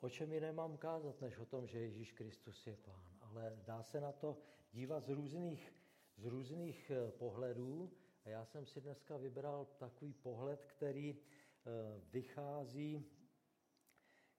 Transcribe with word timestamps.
o 0.00 0.08
čem 0.08 0.32
ji 0.32 0.40
nemám 0.40 0.76
kázat, 0.76 1.20
než 1.20 1.38
o 1.38 1.46
tom, 1.46 1.66
že 1.66 1.78
Ježíš 1.78 2.12
Kristus 2.12 2.66
je 2.66 2.76
pán. 2.76 3.04
Ale 3.20 3.58
dá 3.64 3.82
se 3.82 4.00
na 4.00 4.12
to 4.12 4.38
dívat 4.72 5.04
z 5.04 5.08
různých, 5.08 5.74
z 6.16 6.24
různých 6.24 6.90
eh, 6.90 7.10
pohledů. 7.10 7.92
A 8.24 8.28
já 8.28 8.44
jsem 8.44 8.66
si 8.66 8.80
dneska 8.80 9.16
vybral 9.16 9.64
takový 9.64 10.12
pohled, 10.12 10.64
který 10.64 11.16
eh, 11.16 11.70
vychází, 12.12 13.06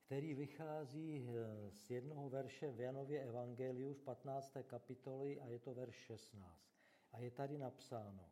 který 0.06 0.34
vychází 0.34 1.30
eh, 1.30 1.72
z 1.72 1.90
jednoho 1.90 2.30
verše 2.30 2.72
v 2.72 2.80
Janově 2.80 3.24
Evangeliu 3.24 3.94
v 3.94 4.02
15. 4.02 4.58
kapitoli 4.64 5.40
a 5.40 5.48
je 5.48 5.60
to 5.60 5.74
verš 5.74 5.96
16. 5.96 6.74
A 7.12 7.20
je 7.20 7.32
tady 7.32 7.58
napsáno, 7.58 8.30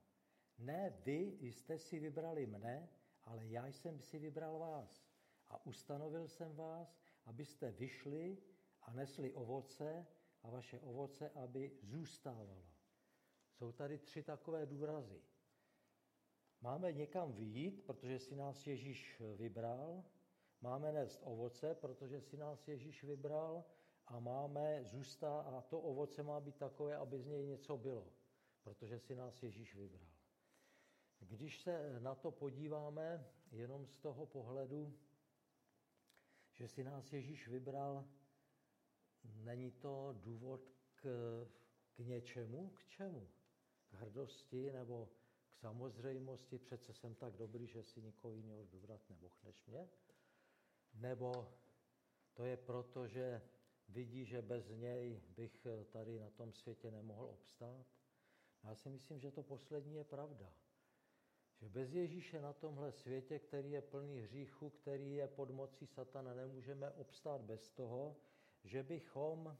ne 0.57 0.93
vy 1.05 1.37
jste 1.41 1.79
si 1.79 1.99
vybrali 1.99 2.45
mne, 2.45 2.89
ale 3.23 3.47
já 3.47 3.67
jsem 3.67 4.01
si 4.01 4.19
vybral 4.19 4.59
vás 4.59 5.10
a 5.51 5.65
ustanovil 5.65 6.27
jsem 6.27 6.55
vás, 6.55 6.97
abyste 7.25 7.71
vyšli 7.71 8.37
a 8.81 8.93
nesli 8.93 9.33
ovoce 9.33 10.07
a 10.43 10.49
vaše 10.49 10.79
ovoce, 10.79 11.29
aby 11.29 11.71
zůstávalo. 11.81 12.65
Jsou 13.51 13.71
tady 13.71 13.97
tři 13.97 14.23
takové 14.23 14.65
důrazy. 14.65 15.21
Máme 16.61 16.91
někam 16.91 17.33
vyjít, 17.33 17.83
protože 17.85 18.19
si 18.19 18.35
nás 18.35 18.67
Ježíš 18.67 19.21
vybral, 19.35 20.03
máme 20.61 20.91
nést 20.91 21.21
ovoce, 21.23 21.75
protože 21.75 22.21
si 22.21 22.37
nás 22.37 22.67
Ježíš 22.67 23.03
vybral 23.03 23.65
a 24.07 24.19
máme 24.19 24.83
zůstat 24.83 25.41
a 25.41 25.61
to 25.61 25.81
ovoce 25.81 26.23
má 26.23 26.39
být 26.39 26.55
takové, 26.55 26.95
aby 26.97 27.19
z 27.19 27.25
něj 27.25 27.45
něco 27.45 27.77
bylo, 27.77 28.07
protože 28.63 28.99
si 28.99 29.15
nás 29.15 29.43
Ježíš 29.43 29.75
vybral. 29.75 30.11
Když 31.19 31.61
se 31.61 31.99
na 31.99 32.15
to 32.15 32.31
podíváme 32.31 33.27
jenom 33.51 33.85
z 33.85 33.97
toho 33.97 34.25
pohledu, 34.25 34.97
že 36.61 36.67
si 36.67 36.83
nás 36.83 37.13
Ježíš 37.13 37.47
vybral, 37.47 38.05
není 39.23 39.71
to 39.71 40.15
důvod 40.21 40.61
k, 40.95 41.05
k 41.93 41.99
něčemu? 41.99 42.69
K 42.69 42.85
čemu? 42.85 43.29
K 43.87 43.93
hrdosti 43.93 44.71
nebo 44.71 45.09
k 45.49 45.55
samozřejmosti? 45.55 46.57
Přece 46.57 46.93
jsem 46.93 47.15
tak 47.15 47.37
dobrý, 47.37 47.67
že 47.67 47.83
si 47.83 48.01
nikoho 48.01 48.33
jiného 48.33 48.65
vybrat 48.65 49.09
nemohl 49.09 49.43
než 49.43 49.65
mě? 49.65 49.89
Nebo 50.93 51.53
to 52.33 52.45
je 52.45 52.57
proto, 52.57 53.07
že 53.07 53.41
vidí, 53.89 54.25
že 54.25 54.41
bez 54.41 54.69
něj 54.69 55.21
bych 55.27 55.67
tady 55.91 56.19
na 56.19 56.29
tom 56.29 56.53
světě 56.53 56.91
nemohl 56.91 57.25
obstát? 57.25 57.85
Já 58.63 58.75
si 58.75 58.89
myslím, 58.89 59.19
že 59.19 59.31
to 59.31 59.43
poslední 59.43 59.95
je 59.95 60.03
pravda. 60.03 60.53
Že 61.61 61.69
bez 61.69 61.93
Ježíše 61.93 62.41
na 62.41 62.53
tomhle 62.53 62.91
světě, 62.91 63.39
který 63.39 63.71
je 63.71 63.81
plný 63.81 64.19
hříchu, 64.19 64.69
který 64.69 65.15
je 65.15 65.27
pod 65.27 65.49
mocí 65.49 65.87
satana, 65.87 66.33
nemůžeme 66.33 66.91
obstát 66.91 67.41
bez 67.41 67.69
toho, 67.69 68.17
že 68.63 68.83
bychom, 68.83 69.57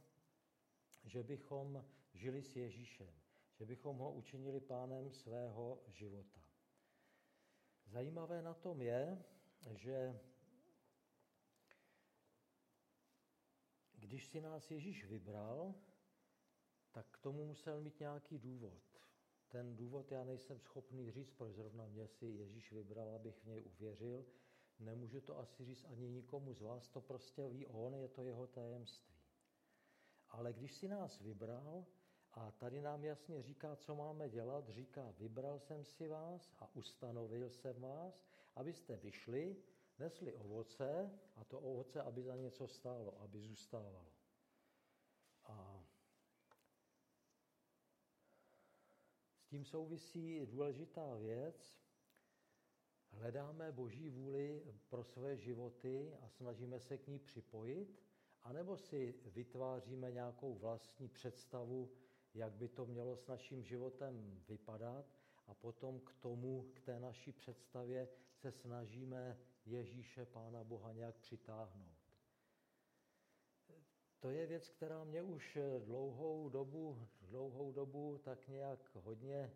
že 1.04 1.24
bychom 1.24 1.86
žili 2.14 2.44
s 2.44 2.56
Ježíšem, 2.56 3.14
že 3.54 3.66
bychom 3.66 3.98
ho 3.98 4.12
učinili 4.12 4.60
pánem 4.60 5.12
svého 5.12 5.84
života. 5.88 6.42
Zajímavé 7.86 8.42
na 8.42 8.54
tom 8.54 8.82
je, 8.82 9.24
že 9.72 10.20
když 13.92 14.26
si 14.28 14.42
nás 14.42 14.72
Ježíš 14.72 15.06
vybral, 15.06 15.76
tak 16.92 17.08
k 17.12 17.18
tomu 17.18 17.46
musel 17.46 17.82
mít 17.82 18.00
nějaký 18.00 18.40
důvod. 18.40 18.91
Ten 19.52 19.76
důvod 19.76 20.12
já 20.12 20.24
nejsem 20.24 20.60
schopný 20.60 21.12
říct, 21.12 21.32
proč 21.32 21.56
zrovna 21.56 21.86
mě 21.86 22.08
si 22.08 22.26
Ježíš 22.26 22.72
vybral, 22.72 23.10
abych 23.16 23.36
v 23.36 23.46
něj 23.46 23.64
uvěřil. 23.66 24.26
Nemůžu 24.80 25.22
to 25.22 25.40
asi 25.40 25.66
říct 25.66 25.86
ani 25.86 26.10
nikomu 26.10 26.54
z 26.54 26.62
vás, 26.62 26.90
to 26.90 27.02
prostě 27.02 27.50
ví 27.50 27.68
on, 27.68 27.96
je 27.96 28.08
to 28.08 28.24
jeho 28.24 28.48
tajemství. 28.48 29.16
Ale 30.30 30.54
když 30.54 30.74
si 30.74 30.88
nás 30.88 31.20
vybral, 31.20 31.86
a 32.34 32.52
tady 32.52 32.82
nám 32.82 33.04
jasně 33.04 33.42
říká, 33.42 33.76
co 33.76 33.96
máme 33.96 34.30
dělat, 34.30 34.70
říká, 34.70 35.14
vybral 35.18 35.60
jsem 35.60 35.86
si 35.86 36.08
vás 36.08 36.54
a 36.60 36.76
ustanovil 36.76 37.50
jsem 37.50 37.82
vás, 37.82 38.26
abyste 38.56 38.96
vyšli, 38.96 39.58
nesli 40.00 40.34
ovoce 40.34 41.20
a 41.36 41.44
to 41.44 41.60
ovoce, 41.60 42.02
aby 42.02 42.24
za 42.24 42.36
něco 42.36 42.68
stálo, 42.68 43.22
aby 43.22 43.42
zůstávalo. 43.42 44.21
Tím 49.52 49.66
souvisí 49.66 50.46
důležitá 50.46 51.16
věc. 51.16 51.76
Hledáme 53.10 53.72
Boží 53.72 54.10
vůli 54.10 54.64
pro 54.90 55.04
své 55.04 55.38
životy 55.38 56.14
a 56.22 56.30
snažíme 56.30 56.80
se 56.80 56.98
k 56.98 57.08
ní 57.08 57.20
připojit, 57.20 58.04
anebo 58.42 58.78
si 58.78 59.16
vytváříme 59.26 60.12
nějakou 60.12 60.54
vlastní 60.54 61.08
představu, 61.08 61.92
jak 62.34 62.54
by 62.54 62.68
to 62.68 62.86
mělo 62.86 63.18
s 63.18 63.28
naším 63.28 63.64
životem 63.64 64.44
vypadat 64.48 65.06
a 65.48 65.54
potom 65.54 66.00
k 66.00 66.14
tomu, 66.14 66.72
k 66.74 66.82
té 66.82 67.00
naší 67.00 67.32
představě 67.32 68.08
se 68.34 68.52
snažíme 68.52 69.38
Ježíše, 69.66 70.26
Pána 70.26 70.64
Boha 70.64 70.94
nějak 70.94 71.16
přitáhnout. 71.16 72.01
To 74.22 74.30
je 74.30 74.48
věc, 74.48 74.70
která 74.70 75.04
mě 75.04 75.22
už 75.22 75.58
dlouhou 75.80 76.50
dobu, 76.50 77.08
dlouhou 77.22 77.72
dobu 77.72 78.18
tak 78.18 78.48
nějak 78.48 78.96
hodně 78.96 79.52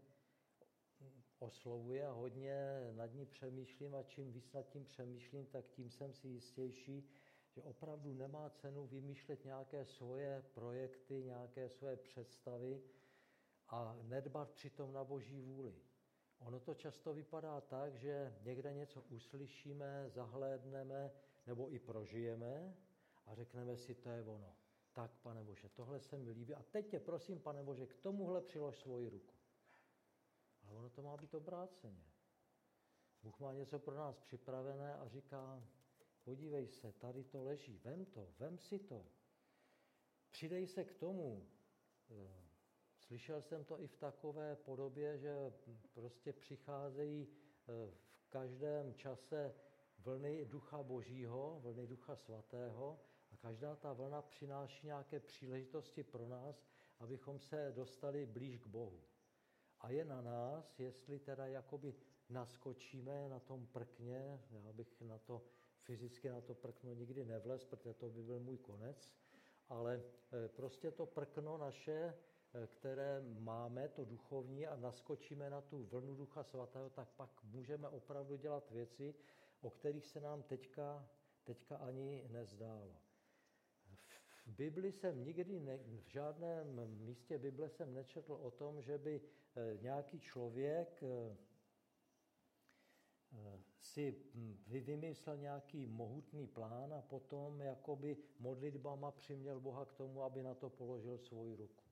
oslovuje 1.39 2.07
a 2.07 2.11
hodně 2.11 2.55
nad 2.91 3.13
ní 3.13 3.25
přemýšlím 3.25 3.95
a 3.95 4.03
čím 4.03 4.31
víc 4.31 4.51
nad 4.53 4.69
tím 4.69 4.85
přemýšlím, 4.85 5.45
tak 5.45 5.65
tím 5.67 5.89
jsem 5.89 6.13
si 6.13 6.27
jistější, 6.27 7.09
že 7.49 7.61
opravdu 7.61 8.13
nemá 8.13 8.49
cenu 8.49 8.87
vymýšlet 8.87 9.45
nějaké 9.45 9.85
svoje 9.85 10.43
projekty, 10.53 11.23
nějaké 11.23 11.69
svoje 11.69 11.95
představy 11.95 12.81
a 13.67 13.97
nedbat 14.01 14.51
přitom 14.51 14.93
na 14.93 15.03
boží 15.03 15.41
vůli. 15.41 15.75
Ono 16.39 16.59
to 16.59 16.73
často 16.73 17.13
vypadá 17.13 17.61
tak, 17.61 17.95
že 17.95 18.35
někde 18.41 18.73
něco 18.73 19.01
uslyšíme, 19.01 20.09
zahlédneme 20.09 21.11
nebo 21.47 21.73
i 21.73 21.79
prožijeme 21.79 22.75
a 23.25 23.36
řekneme 23.36 23.78
si, 23.78 23.96
to 23.96 24.09
je 24.09 24.24
ono. 24.24 24.56
Tak, 24.94 25.12
pane 25.22 25.44
Bože, 25.44 25.69
tohle 25.69 26.00
se 26.00 26.18
mi 26.18 26.31
líbí. 26.31 26.56
A 26.56 26.63
teď 26.63 26.88
tě 26.88 27.00
prosím, 27.00 27.40
pane 27.40 27.63
Bože, 27.63 27.88
k 27.88 27.96
tomuhle 27.96 28.41
přilož 28.41 28.80
svoji 28.80 29.09
ruku. 29.09 29.36
Ale 30.63 30.78
ono 30.78 30.90
to 30.90 31.02
má 31.02 31.18
být 31.18 31.34
obráceně. 31.34 32.06
Bůh 33.24 33.40
má 33.40 33.53
něco 33.53 33.80
pro 33.80 33.96
nás 33.96 34.19
připravené 34.19 34.96
a 34.96 35.08
říká, 35.08 35.63
podívej 36.24 36.68
se, 36.68 36.91
tady 36.91 37.24
to 37.24 37.44
leží, 37.44 37.78
vem 37.78 38.06
to, 38.06 38.34
vem 38.40 38.58
si 38.58 38.80
to. 38.80 39.06
Přidej 40.31 40.68
se 40.68 40.84
k 40.84 40.94
tomu. 40.94 41.47
Eh, 42.12 42.46
slyšel 42.97 43.42
jsem 43.42 43.66
to 43.66 43.81
i 43.81 43.88
v 43.88 43.96
takové 43.96 44.56
podobě, 44.56 45.18
že 45.18 45.53
prostě 45.94 46.34
přicházejí 46.34 47.28
eh, 47.28 47.92
v 47.92 48.28
každém 48.30 48.94
čase 48.94 49.56
vlny 50.00 50.46
ducha 50.46 50.84
božího, 50.84 51.59
vlny 51.62 51.88
ducha 51.88 52.16
svatého 52.16 53.00
každá 53.45 53.75
ta 53.75 53.94
vlna 53.94 54.22
přináší 54.22 54.85
nějaké 54.88 55.19
příležitosti 55.19 56.03
pro 56.03 56.28
nás, 56.28 56.66
abychom 57.00 57.39
se 57.39 57.72
dostali 57.75 58.25
blíž 58.25 58.57
k 58.59 58.67
Bohu. 58.67 59.01
A 59.81 59.89
je 59.89 60.06
na 60.06 60.22
nás, 60.22 60.79
jestli 60.79 61.19
teda 61.19 61.45
jakoby 61.45 61.95
naskočíme 62.29 63.29
na 63.29 63.39
tom 63.39 63.67
prkně, 63.67 64.41
já 64.51 64.73
bych 64.73 65.01
na 65.01 65.17
to 65.17 65.41
fyzicky 65.79 66.29
na 66.29 66.41
to 66.41 66.56
prkno 66.56 66.94
nikdy 66.94 67.25
nevlez, 67.25 67.66
protože 67.66 67.94
to 67.94 68.09
by 68.09 68.23
byl 68.23 68.39
můj 68.39 68.57
konec, 68.57 69.13
ale 69.69 69.95
e, 69.95 70.47
prostě 70.47 70.91
to 70.91 71.06
prkno 71.06 71.57
naše, 71.57 71.94
e, 71.94 72.67
které 72.67 73.22
máme, 73.22 73.88
to 73.88 74.06
duchovní, 74.06 74.67
a 74.67 74.75
naskočíme 74.75 75.50
na 75.50 75.62
tu 75.62 75.83
vlnu 75.83 76.16
Ducha 76.16 76.44
Svatého, 76.44 76.89
tak 76.89 77.09
pak 77.09 77.44
můžeme 77.44 77.89
opravdu 77.89 78.35
dělat 78.35 78.72
věci, 78.72 79.16
o 79.62 79.69
kterých 79.69 80.07
se 80.07 80.22
nám 80.22 80.44
teďka, 80.44 81.09
teďka 81.44 81.77
ani 81.77 82.27
nezdálo. 82.27 83.06
V 84.45 84.51
Bibli 84.51 84.92
jsem 84.92 85.24
nikdy, 85.24 85.59
ne, 85.59 85.77
v 85.77 86.07
žádném 86.07 86.97
místě 87.00 87.38
Bible 87.38 87.69
jsem 87.69 87.94
nečetl 87.94 88.33
o 88.33 88.51
tom, 88.51 88.81
že 88.81 88.97
by 88.97 89.21
eh, 89.56 89.77
nějaký 89.81 90.19
člověk 90.19 91.03
eh, 91.03 91.38
eh, 93.33 93.59
si 93.81 94.15
hm, 94.33 94.63
vymyslel 94.68 95.38
nějaký 95.38 95.88
mohutný 95.88 96.47
plán 96.47 96.94
a 96.94 97.01
potom 97.01 97.62
jakoby 97.62 98.18
modlitbama 98.39 99.12
přiměl 99.12 99.59
Boha 99.59 99.86
k 99.86 99.94
tomu, 99.94 100.24
aby 100.24 100.44
na 100.44 100.53
to 100.53 100.69
položil 100.69 101.18
svoji 101.18 101.56
ruku. 101.56 101.86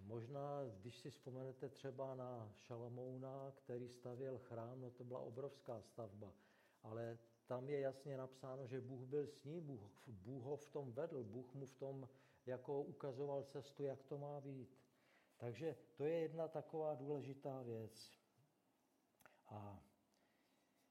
Možná, 0.00 0.64
když 0.80 0.98
si 0.98 1.10
vzpomenete 1.10 1.68
třeba 1.68 2.14
na 2.14 2.52
Šalamouna, 2.54 3.52
který 3.56 3.88
stavěl 3.88 4.38
chrám, 4.38 4.80
no 4.80 4.90
to 4.90 5.04
byla 5.04 5.20
obrovská 5.20 5.82
stavba, 5.82 6.32
ale 6.82 7.18
tam 7.46 7.68
je 7.68 7.80
jasně 7.80 8.16
napsáno, 8.16 8.66
že 8.66 8.80
Bůh 8.80 9.08
byl 9.08 9.26
s 9.26 9.44
ním, 9.44 9.66
Bůh, 9.66 9.80
Bůh 10.06 10.44
ho 10.44 10.56
v 10.56 10.68
tom 10.68 10.92
vedl, 10.92 11.24
Bůh 11.24 11.54
mu 11.54 11.66
v 11.66 11.74
tom 11.74 12.08
jako 12.46 12.82
ukazoval 12.82 13.42
cestu, 13.42 13.84
jak 13.84 14.02
to 14.02 14.18
má 14.18 14.40
být. 14.40 14.78
Takže 15.36 15.76
to 15.96 16.04
je 16.04 16.18
jedna 16.18 16.48
taková 16.48 16.94
důležitá 16.94 17.62
věc. 17.62 18.12
A 19.46 19.82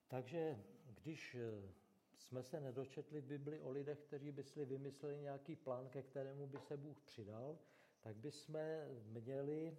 takže 0.07 0.63
když 0.85 1.38
jsme 2.17 2.44
se 2.44 2.59
nedočetli 2.59 3.21
v 3.21 3.25
Bibli 3.25 3.61
o 3.61 3.71
lidech, 3.71 3.99
kteří 3.99 4.31
by 4.31 4.44
si 4.44 4.65
vymysleli 4.65 5.17
nějaký 5.17 5.56
plán, 5.56 5.89
ke 5.89 6.03
kterému 6.03 6.47
by 6.47 6.59
se 6.59 6.77
Bůh 6.77 6.99
přidal, 7.01 7.59
tak 8.01 8.15
by 8.15 8.31
jsme 8.31 8.88
měli 9.03 9.77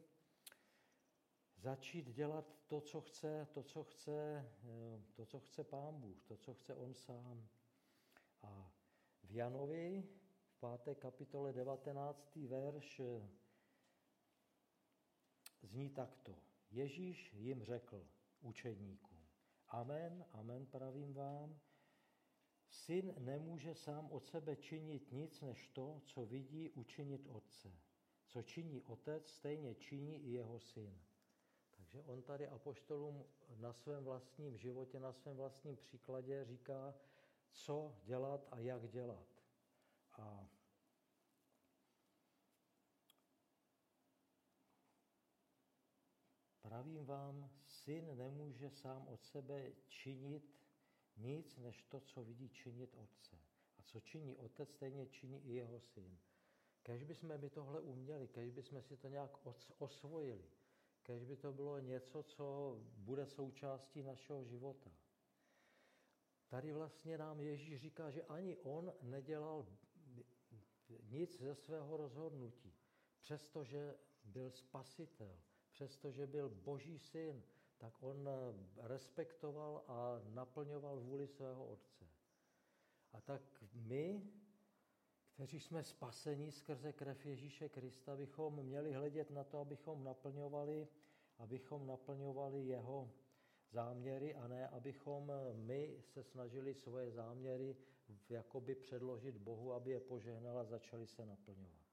začít 1.65 2.09
dělat 2.13 2.59
to, 2.67 2.81
co 2.81 3.01
chce, 3.01 3.49
to, 3.53 3.63
co 3.63 3.85
chce, 3.85 4.51
eh, 4.65 5.03
to, 5.15 5.27
co 5.27 5.41
chce 5.41 5.65
Pán 5.65 6.01
Bůh, 6.01 6.23
to, 6.25 6.37
co 6.37 6.55
chce 6.55 6.75
On 6.75 6.95
sám. 6.95 7.49
A 8.43 8.73
v 9.23 9.33
Janovi 9.33 10.09
v 10.47 10.61
páté 10.61 10.95
kapitole 10.95 11.53
19. 11.53 12.37
verš 12.37 13.01
eh, 13.01 13.29
zní 15.63 15.91
takto. 15.91 16.39
Ježíš 16.71 17.33
jim 17.35 17.65
řekl 17.65 18.07
učedníkům, 18.41 19.27
amen, 19.69 20.25
amen 20.33 20.67
pravím 20.67 21.15
vám, 21.15 21.61
syn 22.69 23.15
nemůže 23.19 23.75
sám 23.75 24.11
od 24.11 24.27
sebe 24.27 24.57
činit 24.57 25.13
nic 25.13 25.41
než 25.41 25.69
to, 25.69 26.03
co 26.05 26.27
vidí 26.27 26.71
učinit 26.71 27.27
otce. 27.27 27.73
Co 28.27 28.43
činí 28.43 28.83
otec, 28.83 29.31
stejně 29.31 29.75
činí 29.75 30.25
i 30.25 30.31
jeho 30.31 30.61
syn. 30.61 31.04
Takže 31.95 32.09
on 32.09 32.23
tady 32.23 32.49
apoštolům 32.49 33.25
na 33.57 33.73
svém 33.73 34.05
vlastním 34.05 34.57
životě, 34.57 35.01
na 35.01 35.13
svém 35.13 35.37
vlastním 35.37 35.77
příkladě 35.77 36.45
říká, 36.45 36.95
co 37.51 37.97
dělat 38.05 38.49
a 38.51 38.59
jak 38.59 38.89
dělat. 38.89 39.27
A 40.13 40.49
pravím 46.63 47.05
vám, 47.05 47.51
syn 47.67 48.17
nemůže 48.17 48.71
sám 48.71 49.09
od 49.09 49.25
sebe 49.25 49.73
činit 49.87 50.61
nic, 51.17 51.57
než 51.57 51.83
to, 51.83 52.01
co 52.01 52.25
vidí 52.25 52.49
činit 52.49 52.95
otce. 52.95 53.39
A 53.79 53.83
co 53.83 54.01
činí 54.01 54.37
otec, 54.37 54.73
stejně 54.73 55.07
činí 55.07 55.47
i 55.47 55.55
jeho 55.55 55.81
syn. 55.81 56.19
Kež 56.83 57.05
bychom 57.05 57.39
my 57.39 57.51
tohle 57.51 57.81
uměli, 57.81 58.29
kež 58.29 58.51
bychom 58.51 58.83
si 58.83 58.97
to 58.97 59.09
nějak 59.09 59.47
osvojili, 59.79 60.45
kež 61.05 61.25
by 61.25 61.37
to 61.37 61.53
bylo 61.53 61.79
něco, 61.79 62.23
co 62.23 62.79
bude 62.97 63.27
součástí 63.27 64.03
našeho 64.03 64.45
života. 64.45 64.91
Tady 66.49 66.73
vlastně 66.73 67.19
nám 67.19 67.41
Ježíš 67.41 67.81
říká, 67.81 68.11
že 68.11 68.23
ani 68.23 68.57
on 68.57 68.93
nedělal 69.03 69.67
nic 71.03 71.41
ze 71.41 71.55
svého 71.55 71.97
rozhodnutí, 71.97 72.75
přestože 73.21 73.95
byl 74.25 74.51
spasitel, 74.51 75.39
přestože 75.71 76.27
byl 76.27 76.49
boží 76.49 76.99
syn, 76.99 77.43
tak 77.79 78.03
on 78.03 78.29
respektoval 78.77 79.85
a 79.89 80.21
naplňoval 80.25 81.01
vůli 81.01 81.29
svého 81.29 81.67
otce. 81.67 82.09
A 83.13 83.21
tak 83.21 83.65
my, 83.73 84.33
kteří 85.35 85.61
jsme 85.61 85.83
spaseni 85.83 86.53
skrze 86.53 86.93
krev 86.93 87.27
Ježíše 87.27 87.69
Krista, 87.69 88.17
bychom 88.17 88.63
měli 88.63 88.93
hledět 88.93 89.31
na 89.31 89.45
to, 89.45 89.59
abychom 89.59 90.05
naplňovali, 90.05 90.89
abychom 91.39 91.87
naplňovali 91.87 92.67
jeho 92.67 93.11
záměry 93.71 94.35
a 94.35 94.49
ne, 94.49 94.69
abychom 94.69 95.33
my 95.53 95.97
se 96.01 96.23
snažili 96.23 96.75
svoje 96.75 97.11
záměry 97.11 97.77
jakoby 98.29 98.75
předložit 98.75 99.37
Bohu, 99.37 99.73
aby 99.73 99.91
je 99.91 100.01
požehnal 100.01 100.59
a 100.59 100.65
začali 100.65 101.07
se 101.07 101.27
naplňovat. 101.27 101.85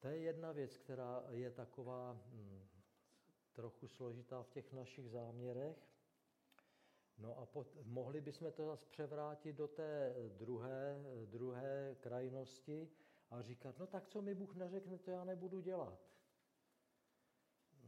To 0.00 0.08
je 0.08 0.18
jedna 0.18 0.52
věc, 0.52 0.76
která 0.76 1.24
je 1.30 1.50
taková 1.50 2.12
hm, 2.12 2.66
trochu 3.52 3.88
složitá 3.88 4.42
v 4.42 4.50
těch 4.50 4.72
našich 4.72 5.10
záměrech. 5.10 5.91
No 7.22 7.38
a 7.38 7.46
pot, 7.46 7.76
mohli 7.84 8.20
bychom 8.20 8.52
to 8.52 8.66
zase 8.66 8.86
převrátit 8.86 9.56
do 9.56 9.68
té 9.68 10.14
druhé, 10.28 11.04
druhé 11.24 11.96
krajnosti 12.00 12.90
a 13.30 13.42
říkat, 13.42 13.78
no 13.78 13.86
tak 13.86 14.06
co 14.06 14.22
mi 14.22 14.34
Bůh 14.34 14.56
neřekne, 14.56 14.98
to 14.98 15.10
já 15.10 15.24
nebudu 15.24 15.60
dělat. 15.60 16.08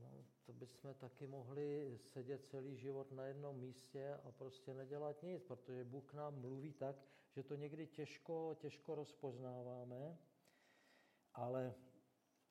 No, 0.00 0.24
to 0.46 0.52
bychom 0.52 0.94
taky 0.94 1.26
mohli 1.26 1.98
sedět 1.98 2.46
celý 2.46 2.76
život 2.76 3.12
na 3.12 3.24
jednom 3.26 3.56
místě 3.56 4.14
a 4.24 4.32
prostě 4.32 4.74
nedělat 4.74 5.22
nic, 5.22 5.42
protože 5.42 5.84
Bůh 5.84 6.14
nám 6.14 6.40
mluví 6.40 6.72
tak, 6.72 6.96
že 7.30 7.42
to 7.42 7.54
někdy 7.54 7.86
těžko, 7.86 8.56
těžko 8.60 8.94
rozpoznáváme, 8.94 10.18
ale 11.34 11.74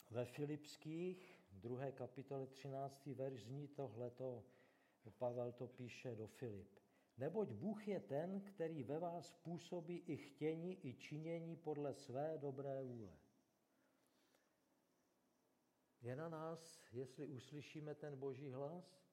ve 0.09 0.25
Filipských, 0.25 1.39
druhé 1.51 1.91
kapitole 1.91 2.47
13. 2.47 3.05
verš 3.05 3.43
zní 3.43 3.67
tohleto, 3.67 4.43
Pavel 5.11 5.51
to 5.51 5.67
píše 5.67 6.15
do 6.15 6.27
Filip. 6.27 6.79
Neboť 7.17 7.51
Bůh 7.51 7.87
je 7.87 7.99
ten, 7.99 8.41
který 8.41 8.83
ve 8.83 8.99
vás 8.99 9.31
působí 9.31 10.03
i 10.07 10.17
chtění, 10.17 10.87
i 10.87 10.93
činění 10.93 11.55
podle 11.55 11.93
své 11.93 12.37
dobré 12.37 12.83
vůle. 12.83 13.17
Je 16.01 16.15
na 16.15 16.29
nás, 16.29 16.83
jestli 16.91 17.27
uslyšíme 17.27 17.95
ten 17.95 18.19
boží 18.19 18.51
hlas, 18.51 19.03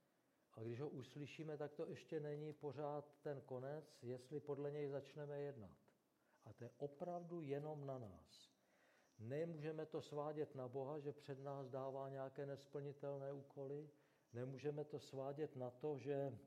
a 0.54 0.62
když 0.62 0.80
ho 0.80 0.88
uslyšíme, 0.88 1.56
tak 1.56 1.72
to 1.72 1.86
ještě 1.86 2.20
není 2.20 2.52
pořád 2.52 3.16
ten 3.22 3.40
konec, 3.40 3.98
jestli 4.02 4.40
podle 4.40 4.70
něj 4.70 4.88
začneme 4.88 5.40
jednat. 5.40 5.76
A 6.44 6.52
to 6.52 6.64
je 6.64 6.70
opravdu 6.78 7.42
jenom 7.42 7.86
na 7.86 7.98
nás. 7.98 8.50
Nemůžeme 9.18 9.86
to 9.86 10.02
svádět 10.02 10.54
na 10.54 10.68
Boha, 10.68 10.98
že 10.98 11.12
před 11.12 11.40
nás 11.40 11.68
dává 11.68 12.08
nějaké 12.08 12.46
nesplnitelné 12.46 13.32
úkoly. 13.32 13.90
Nemůžeme 14.32 14.84
to 14.84 15.00
svádět 15.00 15.56
na 15.56 15.70
to, 15.70 15.98
že 15.98 16.14
eh, 16.14 16.38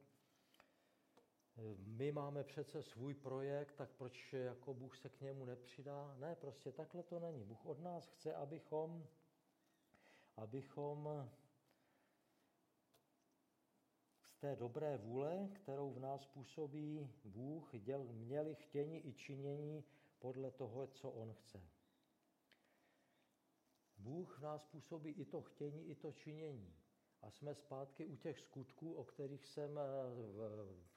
my 1.77 2.11
máme 2.11 2.43
přece 2.43 2.83
svůj 2.83 3.13
projekt, 3.13 3.75
tak 3.75 3.89
proč 3.91 4.33
jako 4.33 4.73
Bůh 4.73 4.97
se 4.97 5.09
k 5.09 5.21
němu 5.21 5.45
nepřidá? 5.45 6.15
Ne, 6.19 6.35
prostě 6.35 6.71
takhle 6.71 7.03
to 7.03 7.19
není. 7.19 7.43
Bůh 7.43 7.65
od 7.65 7.79
nás 7.79 8.07
chce, 8.07 8.35
abychom, 8.35 9.07
abychom 10.37 11.29
z 14.23 14.35
té 14.35 14.55
dobré 14.55 14.97
vůle, 14.97 15.49
kterou 15.53 15.91
v 15.91 15.99
nás 15.99 16.25
působí 16.25 17.09
Bůh, 17.23 17.75
děl, 17.79 18.03
měli 18.03 18.55
chtění 18.55 19.07
i 19.07 19.13
činění 19.13 19.83
podle 20.19 20.51
toho, 20.51 20.87
co 20.87 21.11
On 21.11 21.33
chce. 21.33 21.61
Bůh 23.97 24.39
v 24.39 24.41
nás 24.41 24.65
působí 24.65 25.11
i 25.11 25.25
to 25.25 25.41
chtění, 25.41 25.89
i 25.89 25.95
to 25.95 26.11
činění. 26.11 26.75
A 27.23 27.31
jsme 27.31 27.55
zpátky 27.55 28.05
u 28.05 28.15
těch 28.15 28.39
skutků, 28.39 28.93
o 28.93 29.03
kterých 29.03 29.47
jsem 29.47 29.77
eh, 29.77 29.83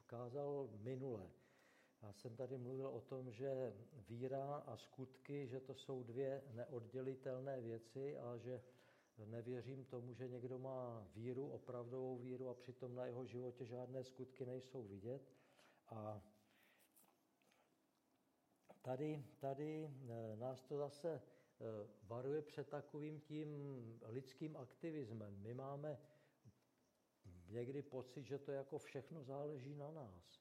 kázal 0.07 0.69
minule. 0.73 1.31
Já 2.03 2.13
jsem 2.13 2.37
tady 2.37 2.59
mluvil 2.59 2.89
o 2.89 3.01
tom, 3.01 3.31
že 3.31 3.73
víra 4.09 4.57
a 4.57 4.77
skutky, 4.77 5.47
že 5.47 5.61
to 5.61 5.75
jsou 5.75 6.03
dvě 6.03 6.43
neoddělitelné 6.53 7.61
věci 7.61 8.19
a 8.19 8.37
že 8.37 8.63
nevěřím 9.25 9.85
tomu, 9.85 10.15
že 10.15 10.29
někdo 10.29 10.59
má 10.59 11.09
víru, 11.15 11.51
opravdovou 11.51 12.19
víru 12.19 12.49
a 12.49 12.55
přitom 12.55 12.95
na 12.95 13.07
jeho 13.07 13.27
životě 13.27 13.67
žádné 13.67 14.05
skutky 14.05 14.47
nejsou 14.47 14.83
vidět. 14.83 15.33
A 15.89 16.23
tady, 18.83 19.25
tady 19.39 19.91
eh, 20.09 20.37
nás 20.37 20.63
to 20.63 20.77
zase 20.77 21.23
Eh, 21.61 21.89
varuje 22.03 22.43
před 22.43 22.69
takovým 22.69 23.21
tím 23.21 23.49
lidským 24.03 24.57
aktivismem. 24.57 25.37
My 25.43 25.55
máme 25.55 25.99
někdy 27.49 27.83
pocit, 27.83 28.25
že 28.27 28.39
to 28.39 28.53
jako 28.53 28.79
všechno 28.79 29.25
záleží 29.25 29.75
na 29.75 29.91
nás. 29.91 30.41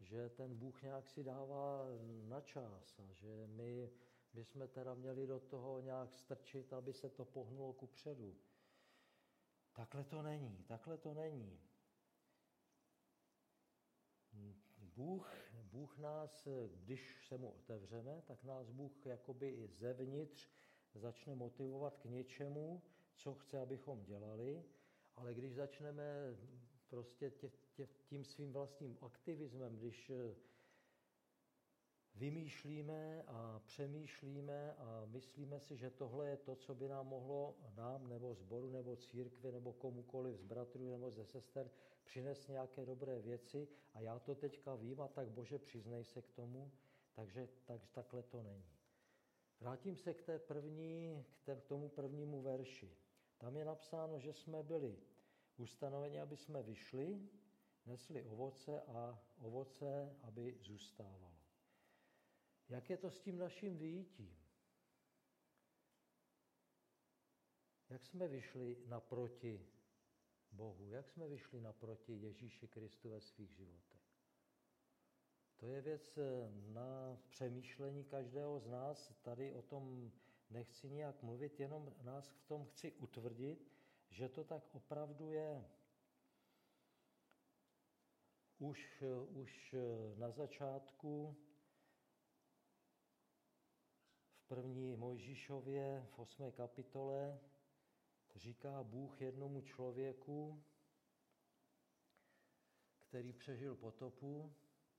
Že 0.00 0.28
ten 0.28 0.56
Bůh 0.56 0.82
nějak 0.82 1.08
si 1.08 1.24
dává 1.24 1.86
na 2.22 2.40
čas 2.40 2.98
a 2.98 3.12
že 3.12 3.46
my 3.46 3.90
bychom 4.32 4.68
teda 4.68 4.94
měli 4.94 5.26
do 5.26 5.40
toho 5.40 5.80
nějak 5.80 6.14
strčit, 6.14 6.72
aby 6.72 6.92
se 6.92 7.10
to 7.10 7.24
pohnulo 7.24 7.72
ku 7.72 7.86
předu. 7.86 8.36
Takhle 9.72 10.04
to 10.04 10.22
není, 10.22 10.64
takhle 10.68 10.98
to 10.98 11.14
není. 11.14 11.60
Bůh, 14.96 15.34
Bůh 15.62 15.98
nás, 15.98 16.48
když 16.74 17.26
se 17.28 17.38
mu 17.38 17.50
otevřeme, 17.50 18.22
tak 18.26 18.44
nás 18.44 18.70
Bůh 18.70 19.06
jakoby 19.06 19.48
i 19.48 19.68
zevnitř 19.68 20.50
začne 20.94 21.34
motivovat 21.34 21.96
k 21.96 22.04
něčemu, 22.04 22.82
co 23.14 23.34
chce, 23.34 23.58
abychom 23.58 24.04
dělali, 24.04 24.64
ale 25.16 25.34
když 25.34 25.54
začneme 25.54 26.36
prostě 26.88 27.30
tě, 27.30 27.50
tě, 27.72 27.88
tím 28.06 28.24
svým 28.24 28.52
vlastním 28.52 28.98
aktivismem, 29.02 29.76
když 29.76 30.10
vymýšlíme 32.14 33.22
a 33.26 33.60
přemýšlíme 33.66 34.74
a 34.74 35.02
myslíme 35.06 35.60
si, 35.60 35.76
že 35.76 35.90
tohle 35.90 36.28
je 36.28 36.36
to, 36.36 36.56
co 36.56 36.74
by 36.74 36.88
nám 36.88 37.06
mohlo 37.06 37.56
nám 37.76 38.08
nebo 38.08 38.34
zboru 38.34 38.70
nebo 38.70 38.96
církvi 38.96 39.52
nebo 39.52 39.72
komukoliv 39.72 40.36
z 40.36 40.42
bratrů 40.42 40.90
nebo 40.90 41.10
ze 41.10 41.24
sester 41.24 41.70
přinést 42.04 42.48
nějaké 42.48 42.86
dobré 42.86 43.20
věci 43.20 43.68
a 43.94 44.00
já 44.00 44.18
to 44.18 44.34
teďka 44.34 44.74
vím 44.74 45.00
a 45.00 45.08
tak 45.08 45.28
Bože 45.28 45.58
přiznej 45.58 46.04
se 46.04 46.22
k 46.22 46.30
tomu, 46.32 46.72
takže 47.14 47.48
tak, 47.64 47.88
takhle 47.92 48.22
to 48.22 48.42
není. 48.42 48.64
Vrátím 49.60 49.96
se 49.96 50.14
k, 50.14 50.22
té 50.22 50.38
první, 50.38 51.24
k, 51.44 51.56
k 51.60 51.64
tomu 51.64 51.88
prvnímu 51.88 52.42
verši. 52.42 52.96
Tam 53.40 53.56
je 53.56 53.64
napsáno, 53.64 54.20
že 54.20 54.32
jsme 54.32 54.62
byli 54.62 54.98
ustanoveni, 55.56 56.20
aby 56.20 56.36
jsme 56.36 56.62
vyšli 56.62 57.28
nesli 57.86 58.24
ovoce 58.24 58.82
a 58.82 59.22
ovoce, 59.38 60.16
aby 60.22 60.58
zůstávalo. 60.60 61.40
Jak 62.68 62.90
je 62.90 62.96
to 62.96 63.10
s 63.10 63.20
tím 63.20 63.38
naším 63.38 63.78
vyjítím? 63.78 64.36
Jak 67.88 68.06
jsme 68.06 68.28
vyšli 68.28 68.76
naproti 68.86 69.66
Bohu? 70.52 70.90
Jak 70.90 71.08
jsme 71.08 71.28
vyšli 71.28 71.60
naproti 71.60 72.12
Ježíši 72.12 72.68
Kristu 72.68 73.10
ve 73.10 73.20
svých 73.20 73.50
životech? 73.50 74.00
To 75.56 75.66
je 75.66 75.80
věc 75.80 76.18
na 76.66 77.18
přemýšlení 77.28 78.04
každého 78.04 78.60
z 78.60 78.66
nás. 78.66 79.12
Tady 79.22 79.52
o 79.52 79.62
tom 79.62 80.12
nechci 80.50 80.90
nijak 80.90 81.22
mluvit, 81.22 81.60
jenom 81.60 81.94
nás 82.02 82.28
v 82.28 82.44
tom 82.44 82.64
chci 82.64 82.92
utvrdit, 82.92 83.72
že 84.10 84.28
to 84.28 84.44
tak 84.44 84.74
opravdu 84.74 85.30
je. 85.30 85.68
Už, 88.58 89.02
už 89.28 89.74
na 90.16 90.30
začátku 90.30 91.36
v 94.32 94.48
první 94.48 94.96
Mojžíšově 94.96 96.06
v 96.10 96.18
8. 96.18 96.52
kapitole 96.52 97.40
říká 98.36 98.82
Bůh 98.82 99.20
jednomu 99.20 99.60
člověku, 99.60 100.64
který 102.98 103.32
přežil 103.32 103.76
potopu, 103.76 104.54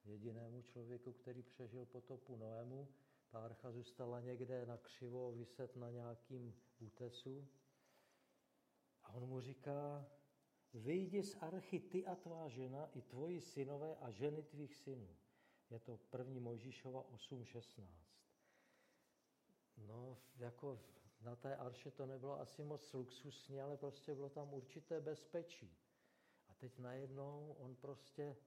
jedinému 0.06 0.62
člověku, 0.62 1.14
který 1.14 1.44
přežil 1.44 1.86
potopu 1.86 2.36
Noému. 2.36 2.88
Archa 3.36 3.72
zůstala 3.72 4.20
někde 4.20 4.66
na 4.66 4.78
křivo 4.78 5.32
vyset 5.32 5.76
na 5.76 5.90
nějakým 5.90 6.56
útesu. 6.80 7.48
A 9.04 9.14
on 9.14 9.30
mu 9.30 9.42
říká, 9.42 10.06
vyjdi 10.74 11.24
z 11.24 11.36
archy 11.36 11.80
ty 11.80 12.06
a 12.06 12.16
tvá 12.16 12.48
žena 12.48 12.90
i 12.94 13.02
tvoji 13.02 13.42
synové 13.42 13.96
a 13.96 14.12
ženy 14.12 14.44
tvých 14.44 14.76
synů. 14.76 15.16
Je 15.70 15.80
to 15.80 15.98
první 15.98 16.40
Mojžíšova 16.40 17.04
8.16. 17.04 17.88
No, 19.78 20.18
jako 20.36 20.80
na 21.22 21.36
té 21.36 21.56
arše 21.56 21.92
to 21.92 22.06
nebylo 22.06 22.40
asi 22.40 22.64
moc 22.64 22.94
luxusní, 22.94 23.62
ale 23.62 23.78
prostě 23.78 24.16
bylo 24.16 24.30
tam 24.30 24.54
určité 24.54 25.02
bezpečí. 25.02 25.78
A 26.48 26.54
teď 26.54 26.80
najednou 26.80 27.56
on 27.60 27.76
prostě 27.76 28.38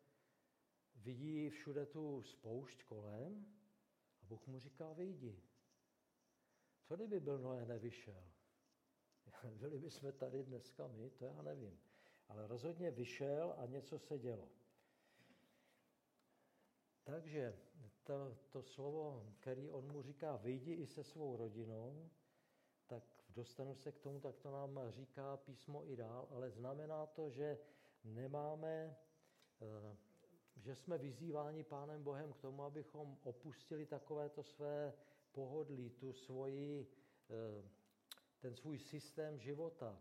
vidí 0.94 1.50
všude 1.50 1.86
tu 1.86 2.22
spoušť 2.22 2.84
kolem 2.84 3.46
Bůh 4.34 4.46
mu 4.46 4.60
říká, 4.60 4.92
vyjdi. 4.92 5.42
Co 6.82 6.96
kdyby 6.96 7.20
byl 7.20 7.38
Noé 7.38 7.66
nevyšel? 7.66 8.24
Byli 9.60 9.78
bychom 9.78 10.12
tady 10.12 10.44
dneska 10.44 10.86
my, 10.86 11.10
to 11.10 11.24
já 11.24 11.42
nevím. 11.42 11.80
Ale 12.28 12.46
rozhodně 12.46 12.90
vyšel 12.90 13.54
a 13.58 13.66
něco 13.66 13.98
se 13.98 14.18
dělo. 14.18 14.48
Takže 17.04 17.58
to, 18.02 18.38
to 18.50 18.62
slovo, 18.62 19.32
který 19.40 19.70
on 19.70 19.92
mu 19.92 20.02
říká, 20.02 20.36
vyjdi 20.36 20.72
i 20.72 20.86
se 20.86 21.04
svou 21.04 21.36
rodinou, 21.36 22.10
tak 22.86 23.02
dostanu 23.28 23.74
se 23.74 23.92
k 23.92 23.98
tomu, 23.98 24.20
tak 24.20 24.36
to 24.36 24.50
nám 24.50 24.80
říká 24.88 25.36
písmo 25.36 25.86
i 25.86 25.96
dál, 25.96 26.28
ale 26.30 26.50
znamená 26.50 27.06
to, 27.06 27.30
že 27.30 27.58
nemáme, 28.04 28.96
eh, 29.60 29.96
že 30.56 30.74
jsme 30.74 30.98
vyzýváni 30.98 31.64
Pánem 31.64 32.02
Bohem 32.02 32.32
k 32.32 32.40
tomu, 32.40 32.62
abychom 32.62 33.18
opustili 33.22 33.86
takovéto 33.86 34.42
své 34.42 34.92
pohodlí, 35.32 35.90
tu 35.90 36.12
svoji, 36.12 36.86
eh, 37.30 37.68
ten 38.40 38.54
svůj 38.54 38.78
systém 38.78 39.38
života. 39.38 39.98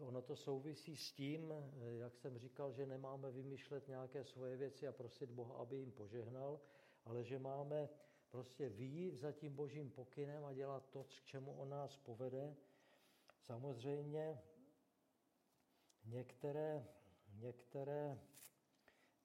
Ono 0.00 0.22
to 0.22 0.36
souvisí 0.36 0.96
s 0.96 1.12
tím, 1.12 1.52
eh, 1.52 1.96
jak 1.96 2.16
jsem 2.16 2.38
říkal, 2.38 2.72
že 2.72 2.86
nemáme 2.86 3.30
vymýšlet 3.30 3.88
nějaké 3.88 4.24
svoje 4.24 4.56
věci 4.56 4.88
a 4.88 4.92
prosit 4.92 5.30
Boha, 5.30 5.54
aby 5.54 5.76
jim 5.76 5.92
požehnal, 5.92 6.60
ale 7.04 7.24
že 7.24 7.38
máme 7.38 7.88
prostě 8.30 8.68
vyjít 8.68 9.16
za 9.16 9.32
tím 9.32 9.54
božím 9.54 9.90
pokynem 9.90 10.44
a 10.44 10.52
dělat 10.52 10.90
to, 10.90 11.04
k 11.04 11.24
čemu 11.24 11.52
on 11.52 11.68
nás 11.68 11.96
povede. 11.96 12.56
Samozřejmě 13.38 14.42
některé, 16.04 16.88
některé 17.32 18.20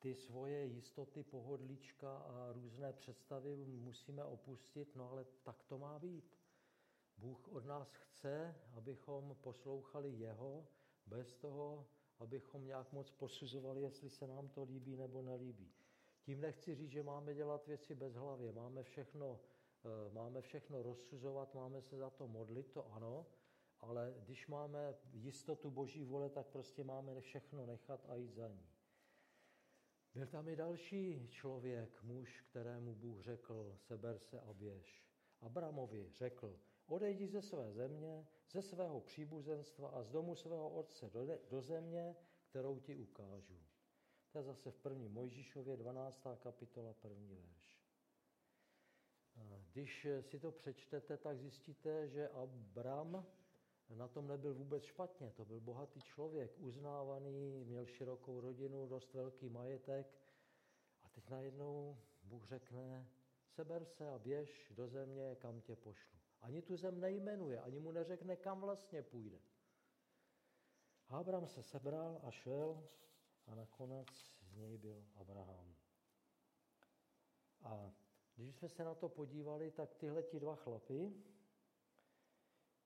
ty 0.03 0.15
svoje 0.15 0.65
jistoty, 0.65 1.23
pohodlíčka 1.23 2.17
a 2.17 2.51
různé 2.51 2.93
představy 2.93 3.55
musíme 3.65 4.23
opustit, 4.23 4.95
no 4.95 5.09
ale 5.11 5.25
tak 5.43 5.63
to 5.63 5.77
má 5.77 5.99
být. 5.99 6.37
Bůh 7.17 7.47
od 7.47 7.65
nás 7.65 7.93
chce, 7.93 8.55
abychom 8.73 9.35
poslouchali 9.41 10.11
Jeho, 10.11 10.67
bez 11.05 11.35
toho, 11.35 11.87
abychom 12.19 12.65
nějak 12.65 12.93
moc 12.93 13.11
posuzovali, 13.11 13.81
jestli 13.81 14.09
se 14.09 14.27
nám 14.27 14.49
to 14.49 14.63
líbí 14.63 14.95
nebo 14.95 15.21
nelíbí. 15.21 15.71
Tím 16.21 16.41
nechci 16.41 16.75
říct, 16.75 16.91
že 16.91 17.03
máme 17.03 17.33
dělat 17.33 17.67
věci 17.67 17.95
bez 17.95 18.13
hlavě, 18.13 18.51
máme 18.51 18.83
všechno, 18.83 19.39
eh, 19.85 20.13
máme 20.13 20.41
všechno 20.41 20.83
rozsuzovat, 20.83 21.53
máme 21.55 21.81
se 21.81 21.97
za 21.97 22.09
to 22.09 22.27
modlit, 22.27 22.71
to 22.71 22.91
ano, 22.93 23.25
ale 23.79 24.15
když 24.19 24.47
máme 24.47 24.95
jistotu 25.13 25.71
Boží 25.71 26.05
vole, 26.05 26.29
tak 26.29 26.47
prostě 26.47 26.83
máme 26.83 27.21
všechno 27.21 27.65
nechat 27.65 28.05
a 28.09 28.15
jít 28.15 28.33
za 28.33 28.47
ní. 28.47 28.73
Byl 30.15 30.27
tam 30.27 30.47
i 30.47 30.55
další 30.55 31.27
člověk, 31.29 32.03
muž, 32.03 32.41
kterému 32.41 32.95
Bůh 32.95 33.21
řekl, 33.21 33.75
seber 33.77 34.19
se 34.19 34.41
a 34.41 34.53
běž. 34.53 35.05
Abramovi 35.41 36.11
řekl, 36.11 36.59
odejdi 36.87 37.27
ze 37.27 37.41
své 37.41 37.73
země, 37.73 38.27
ze 38.51 38.61
svého 38.61 39.01
příbuzenstva 39.01 39.89
a 39.89 40.03
z 40.03 40.09
domu 40.09 40.35
svého 40.35 40.69
otce 40.69 41.09
do, 41.09 41.27
do 41.49 41.61
země, 41.61 42.15
kterou 42.49 42.79
ti 42.79 42.95
ukážu. 42.95 43.59
To 44.31 44.37
je 44.37 44.43
zase 44.43 44.71
v 44.71 44.77
první 44.77 45.09
Mojžíšově 45.09 45.77
12. 45.77 46.27
kapitola, 46.39 46.93
první 46.93 47.35
verš. 47.35 47.83
Když 49.71 50.07
si 50.21 50.39
to 50.39 50.51
přečtete, 50.51 51.17
tak 51.17 51.37
zjistíte, 51.37 52.07
že 52.07 52.29
Abram 52.29 53.25
na 53.95 54.07
tom 54.07 54.27
nebyl 54.27 54.53
vůbec 54.53 54.83
špatně. 54.83 55.31
To 55.31 55.45
byl 55.45 55.59
bohatý 55.59 56.01
člověk, 56.01 56.59
uznávaný, 56.59 57.63
měl 57.65 57.85
širokou 57.85 58.41
rodinu, 58.41 58.87
dost 58.87 59.13
velký 59.13 59.49
majetek. 59.49 60.13
A 61.03 61.09
teď 61.09 61.29
najednou 61.29 61.97
Bůh 62.23 62.45
řekne, 62.45 63.09
seber 63.45 63.85
se 63.85 64.09
a 64.09 64.19
běž 64.19 64.71
do 64.75 64.87
země, 64.87 65.35
kam 65.35 65.61
tě 65.61 65.75
pošlu. 65.75 66.19
Ani 66.41 66.61
tu 66.61 66.77
zem 66.77 66.99
nejmenuje, 66.99 67.61
ani 67.61 67.79
mu 67.79 67.91
neřekne, 67.91 68.35
kam 68.35 68.61
vlastně 68.61 69.03
půjde. 69.03 69.39
Abram 71.07 71.47
se 71.47 71.63
sebral 71.63 72.21
a 72.23 72.31
šel 72.31 72.87
a 73.45 73.55
nakonec 73.55 74.07
z 74.41 74.55
něj 74.55 74.77
byl 74.77 75.05
Abraham. 75.15 75.75
A 77.61 77.93
když 78.35 78.55
jsme 78.55 78.69
se 78.69 78.83
na 78.83 78.95
to 78.95 79.09
podívali, 79.09 79.71
tak 79.71 79.93
tyhle 79.93 80.23
ti 80.23 80.39
dva 80.39 80.55
chlapy 80.55 81.23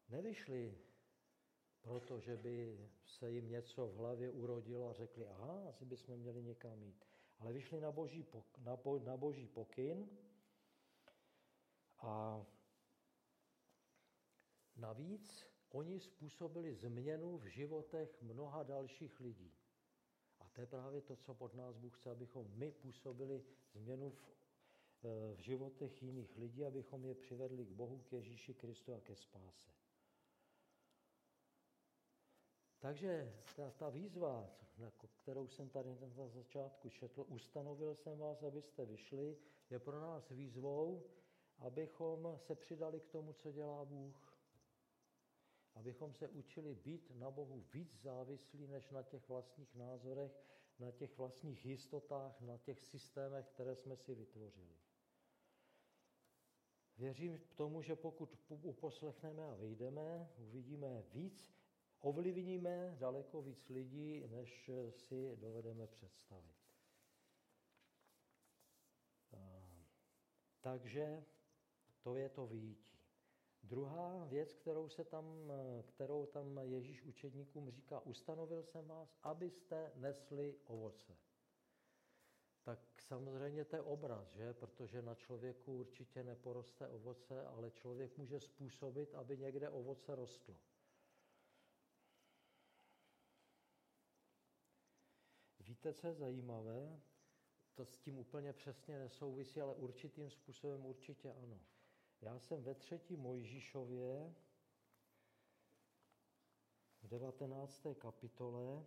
nevyšli 0.10 0.87
proto, 1.88 2.20
že 2.20 2.38
by 2.38 2.78
se 3.06 3.32
jim 3.32 3.50
něco 3.50 3.88
v 3.88 3.96
hlavě 3.96 4.32
urodilo 4.32 4.90
a 4.90 4.94
řekli, 4.94 5.26
aha, 5.28 5.70
asi 5.70 5.86
bychom 5.86 6.20
měli 6.20 6.44
někam 6.44 6.84
jít. 6.84 7.06
Ale 7.40 7.54
vyšli 7.54 7.80
na 7.80 7.92
boží, 7.92 8.26
na, 8.58 8.76
bo, 8.76 9.00
na 9.00 9.18
boží 9.18 9.48
pokyn 9.48 10.10
a 12.00 12.46
navíc 14.76 15.46
oni 15.70 16.00
způsobili 16.00 16.76
změnu 16.76 17.38
v 17.38 17.46
životech 17.46 18.22
mnoha 18.22 18.64
dalších 18.64 19.20
lidí. 19.20 19.52
A 20.40 20.50
to 20.50 20.62
je 20.62 20.68
právě 20.68 21.02
to, 21.02 21.16
co 21.16 21.34
pod 21.34 21.56
nás 21.56 21.78
Bůh 21.78 21.98
chce, 21.98 22.12
abychom 22.12 22.48
my 22.56 22.72
působili 22.72 23.44
změnu 23.74 24.10
v, 24.10 24.36
eh, 25.04 25.36
v 25.36 25.40
životech 25.40 26.04
jiných 26.04 26.38
lidí, 26.38 26.66
abychom 26.66 27.06
je 27.06 27.16
přivedli 27.16 27.66
k 27.66 27.72
Bohu, 27.72 28.00
k 28.00 28.14
Ježíši 28.14 28.54
Kristu 28.54 28.94
a 28.94 29.02
ke 29.02 29.16
spáse. 29.16 29.87
Takže 32.80 33.34
ta, 33.56 33.72
ta 33.72 33.90
výzva, 33.90 34.50
kterou 35.22 35.48
jsem 35.48 35.70
tady 35.70 35.98
na 36.16 36.28
začátku 36.28 36.90
četl, 36.90 37.26
ustanovil 37.28 37.96
jsem 37.96 38.18
vás, 38.18 38.44
abyste 38.44 38.86
vyšli, 38.86 39.38
je 39.70 39.80
pro 39.80 40.02
nás 40.02 40.30
výzvou, 40.30 41.04
abychom 41.60 42.38
se 42.38 42.56
přidali 42.56 43.00
k 43.00 43.08
tomu, 43.08 43.34
co 43.34 43.52
dělá 43.52 43.86
Bůh 43.86 44.38
abychom 45.78 46.14
se 46.14 46.28
učili 46.28 46.76
být 46.76 47.12
na 47.16 47.32
Bohu 47.32 47.64
víc 47.74 48.02
závislí 48.02 48.68
než 48.68 48.90
na 48.90 49.04
těch 49.04 49.30
vlastních 49.30 49.76
názorech, 49.76 50.32
na 50.80 50.92
těch 50.92 51.18
vlastních 51.18 51.66
jistotách, 51.66 52.42
na 52.42 52.58
těch 52.58 52.84
systémech, 52.84 53.48
které 53.48 53.76
jsme 53.76 53.98
si 53.98 54.16
vytvořili. 54.16 54.76
Věřím 56.98 57.42
tomu, 57.56 57.82
že 57.82 57.96
pokud 57.96 58.36
uposlechneme 58.50 59.44
a 59.46 59.56
vyjdeme, 59.56 60.30
uvidíme 60.38 61.04
víc, 61.14 61.57
ovlivníme 62.02 62.96
daleko 63.00 63.42
víc 63.42 63.70
lidí, 63.70 64.28
než 64.28 64.70
si 64.90 65.36
dovedeme 65.36 65.88
představit. 65.88 66.58
Takže 70.62 71.26
to 72.02 72.16
je 72.16 72.30
to 72.30 72.48
výjití. 72.48 72.98
Druhá 73.64 74.26
věc, 74.26 74.54
kterou, 74.54 74.90
se 74.90 75.04
tam, 75.04 75.52
kterou 75.86 76.26
tam 76.26 76.58
Ježíš 76.58 77.04
učedníkům 77.04 77.72
říká, 77.72 78.00
ustanovil 78.00 78.64
jsem 78.64 78.88
vás, 78.88 79.18
abyste 79.24 79.92
nesli 79.96 80.60
ovoce. 80.66 81.18
samozřejmě 83.00 83.66
to 83.66 83.76
je 83.76 83.82
obraz, 83.82 84.34
že? 84.34 84.54
protože 84.54 85.02
na 85.02 85.16
člověku 85.16 85.78
určitě 85.78 86.24
neporoste 86.24 86.88
ovoce, 86.88 87.46
ale 87.46 87.72
člověk 87.72 88.18
může 88.18 88.40
způsobit, 88.40 89.16
aby 89.16 89.38
někde 89.38 89.70
ovoce 89.70 90.16
rostlo. 90.16 90.56
Víte, 95.88 96.00
co 96.00 96.08
je 96.08 96.14
zajímavé? 96.14 97.02
To 97.74 97.86
s 97.86 97.98
tím 97.98 98.18
úplně 98.18 98.54
přesně 98.54 99.00
nesouvisí, 99.00 99.62
ale 99.62 99.76
určitým 99.76 100.30
způsobem 100.30 100.86
určitě 100.86 101.34
ano. 101.34 101.60
Já 102.22 102.40
jsem 102.40 102.64
ve 102.64 102.76
třetí 102.76 103.16
Mojžíšově 103.16 104.36
v 107.02 107.08
19. 107.08 107.88
kapitole 107.98 108.86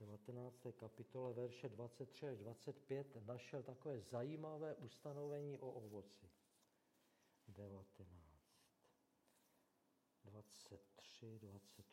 19. 0.00 0.66
kapitole 0.76 1.32
verše 1.32 1.68
23 1.68 2.28
až 2.28 2.38
25 2.38 3.26
našel 3.26 3.62
takové 3.62 4.00
zajímavé 4.00 4.74
ustanovení 4.74 5.58
o 5.58 5.70
ovoci. 5.70 6.30
19. 7.48 8.00
23, 10.24 11.38
25. 11.38 11.89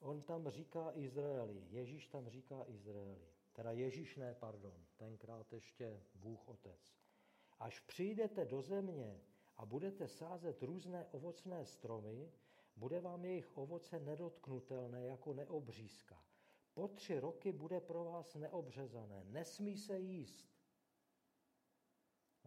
On 0.00 0.22
tam 0.22 0.48
říká 0.48 0.90
Izraeli, 0.94 1.66
Ježíš 1.70 2.06
tam 2.06 2.28
říká 2.28 2.64
Izraeli, 2.66 3.28
teda 3.52 3.72
Ježíš 3.72 4.16
ne, 4.16 4.34
pardon, 4.34 4.86
tenkrát 4.96 5.52
ještě 5.52 6.02
Bůh 6.14 6.48
Otec. 6.48 6.94
Až 7.58 7.80
přijdete 7.80 8.44
do 8.44 8.62
země 8.62 9.20
a 9.56 9.66
budete 9.66 10.08
sázet 10.08 10.62
různé 10.62 11.06
ovocné 11.10 11.66
stromy, 11.66 12.32
bude 12.76 13.00
vám 13.00 13.24
jejich 13.24 13.56
ovoce 13.56 14.00
nedotknutelné 14.00 15.04
jako 15.06 15.34
neobřízka. 15.34 16.24
Po 16.74 16.88
tři 16.88 17.20
roky 17.20 17.52
bude 17.52 17.80
pro 17.80 18.04
vás 18.04 18.34
neobřezané, 18.34 19.24
nesmí 19.24 19.76
se 19.76 19.98
jíst. 19.98 20.57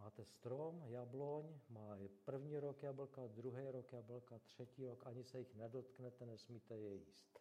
Máte 0.02 0.26
strom, 0.26 0.84
jabloň, 0.88 1.60
má 1.70 1.98
první 2.26 2.60
rok 2.60 2.84
jablka, 2.84 3.28
druhý 3.28 3.70
rok 3.72 3.94
jablka, 3.94 4.40
třetí 4.40 4.88
rok, 4.88 5.08
ani 5.08 5.24
se 5.24 5.40
jich 5.40 5.56
nedotknete, 5.56 6.26
nesmíte 6.26 6.78
je 6.78 6.96
jíst. 6.96 7.40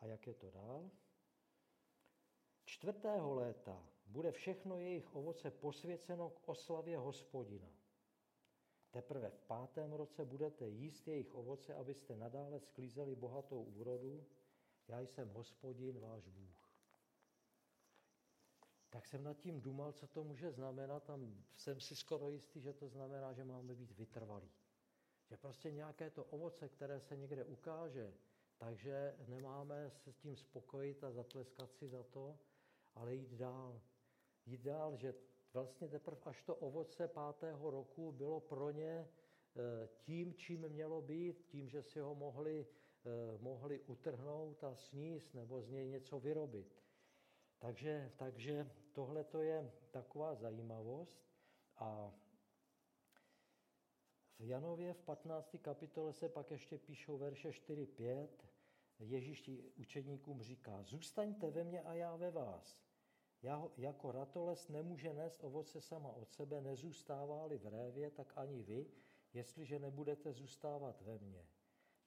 A 0.00 0.06
jak 0.06 0.26
je 0.26 0.34
to 0.34 0.50
dál? 0.50 0.90
Čtvrtého 2.64 3.34
léta 3.34 3.88
bude 4.06 4.32
všechno 4.32 4.78
jejich 4.78 5.14
ovoce 5.14 5.50
posvěceno 5.50 6.30
k 6.30 6.48
oslavě 6.48 6.98
hospodina. 6.98 7.72
Teprve 8.90 9.30
v 9.30 9.40
pátém 9.40 9.92
roce 9.92 10.24
budete 10.24 10.68
jíst 10.68 11.08
jejich 11.08 11.34
ovoce, 11.34 11.74
abyste 11.74 12.16
nadále 12.16 12.60
sklízeli 12.60 13.14
bohatou 13.14 13.62
úrodu. 13.62 14.26
Já 14.88 15.00
jsem 15.00 15.28
hospodin, 15.28 16.00
váš 16.00 16.28
Bůh. 16.28 16.59
Tak 18.90 19.06
jsem 19.06 19.24
nad 19.24 19.36
tím 19.36 19.60
dumal, 19.60 19.92
co 19.92 20.06
to 20.06 20.24
může 20.24 20.52
znamenat 20.52 21.10
a 21.10 21.18
jsem 21.56 21.80
si 21.80 21.96
skoro 21.96 22.28
jistý, 22.28 22.60
že 22.60 22.72
to 22.72 22.88
znamená, 22.88 23.32
že 23.32 23.44
máme 23.44 23.74
být 23.74 23.90
vytrvalí. 23.90 24.50
Že 25.28 25.36
prostě 25.36 25.72
nějaké 25.72 26.10
to 26.10 26.24
ovoce, 26.24 26.68
které 26.68 27.00
se 27.00 27.16
někde 27.16 27.44
ukáže, 27.44 28.14
takže 28.58 29.16
nemáme 29.28 29.90
se 29.90 30.12
s 30.12 30.16
tím 30.18 30.36
spokojit 30.36 31.04
a 31.04 31.10
zatleskat 31.10 31.72
si 31.72 31.88
za 31.88 32.02
to, 32.02 32.38
ale 32.94 33.14
jít 33.14 33.32
dál. 33.32 33.80
Jít 34.46 34.60
dál, 34.60 34.96
že 34.96 35.14
vlastně 35.52 35.88
teprve 35.88 36.20
až 36.24 36.42
to 36.42 36.54
ovoce 36.54 37.08
pátého 37.08 37.70
roku 37.70 38.12
bylo 38.12 38.40
pro 38.40 38.70
ně 38.70 39.08
eh, 39.56 39.88
tím, 39.98 40.34
čím 40.34 40.68
mělo 40.68 41.02
být, 41.02 41.42
tím, 41.46 41.68
že 41.68 41.82
si 41.82 42.00
ho 42.00 42.14
mohli, 42.14 42.66
eh, 43.04 43.38
mohli 43.38 43.80
utrhnout 43.80 44.64
a 44.64 44.74
sníst 44.74 45.34
nebo 45.34 45.62
z 45.62 45.70
něj 45.70 45.88
něco 45.88 46.20
vyrobit. 46.20 46.79
Takže, 47.60 48.12
takže 48.16 48.70
tohle 48.92 49.24
to 49.24 49.42
je 49.42 49.72
taková 49.90 50.34
zajímavost 50.34 51.24
a 51.76 52.12
v 54.38 54.44
Janově 54.44 54.92
v 54.92 55.02
15. 55.02 55.56
kapitole 55.62 56.12
se 56.12 56.28
pak 56.28 56.50
ještě 56.50 56.78
píšou 56.78 57.18
verše 57.18 57.50
4-5. 57.50 58.28
Ježíš 58.98 59.50
učedníkům 59.76 60.42
říká, 60.42 60.82
zůstaňte 60.82 61.50
ve 61.50 61.64
mně 61.64 61.82
a 61.82 61.94
já 61.94 62.16
ve 62.16 62.30
vás. 62.30 62.80
Já, 63.42 63.68
jako 63.76 64.12
ratoles 64.12 64.68
nemůže 64.68 65.12
nést 65.12 65.44
ovoce 65.44 65.80
sama 65.80 66.12
od 66.12 66.32
sebe, 66.32 66.60
nezůstává-li 66.60 67.58
v 67.58 67.66
révě, 67.66 68.10
tak 68.10 68.32
ani 68.36 68.62
vy, 68.62 68.90
jestliže 69.32 69.78
nebudete 69.78 70.32
zůstávat 70.32 71.02
ve 71.02 71.18
mně. 71.18 71.46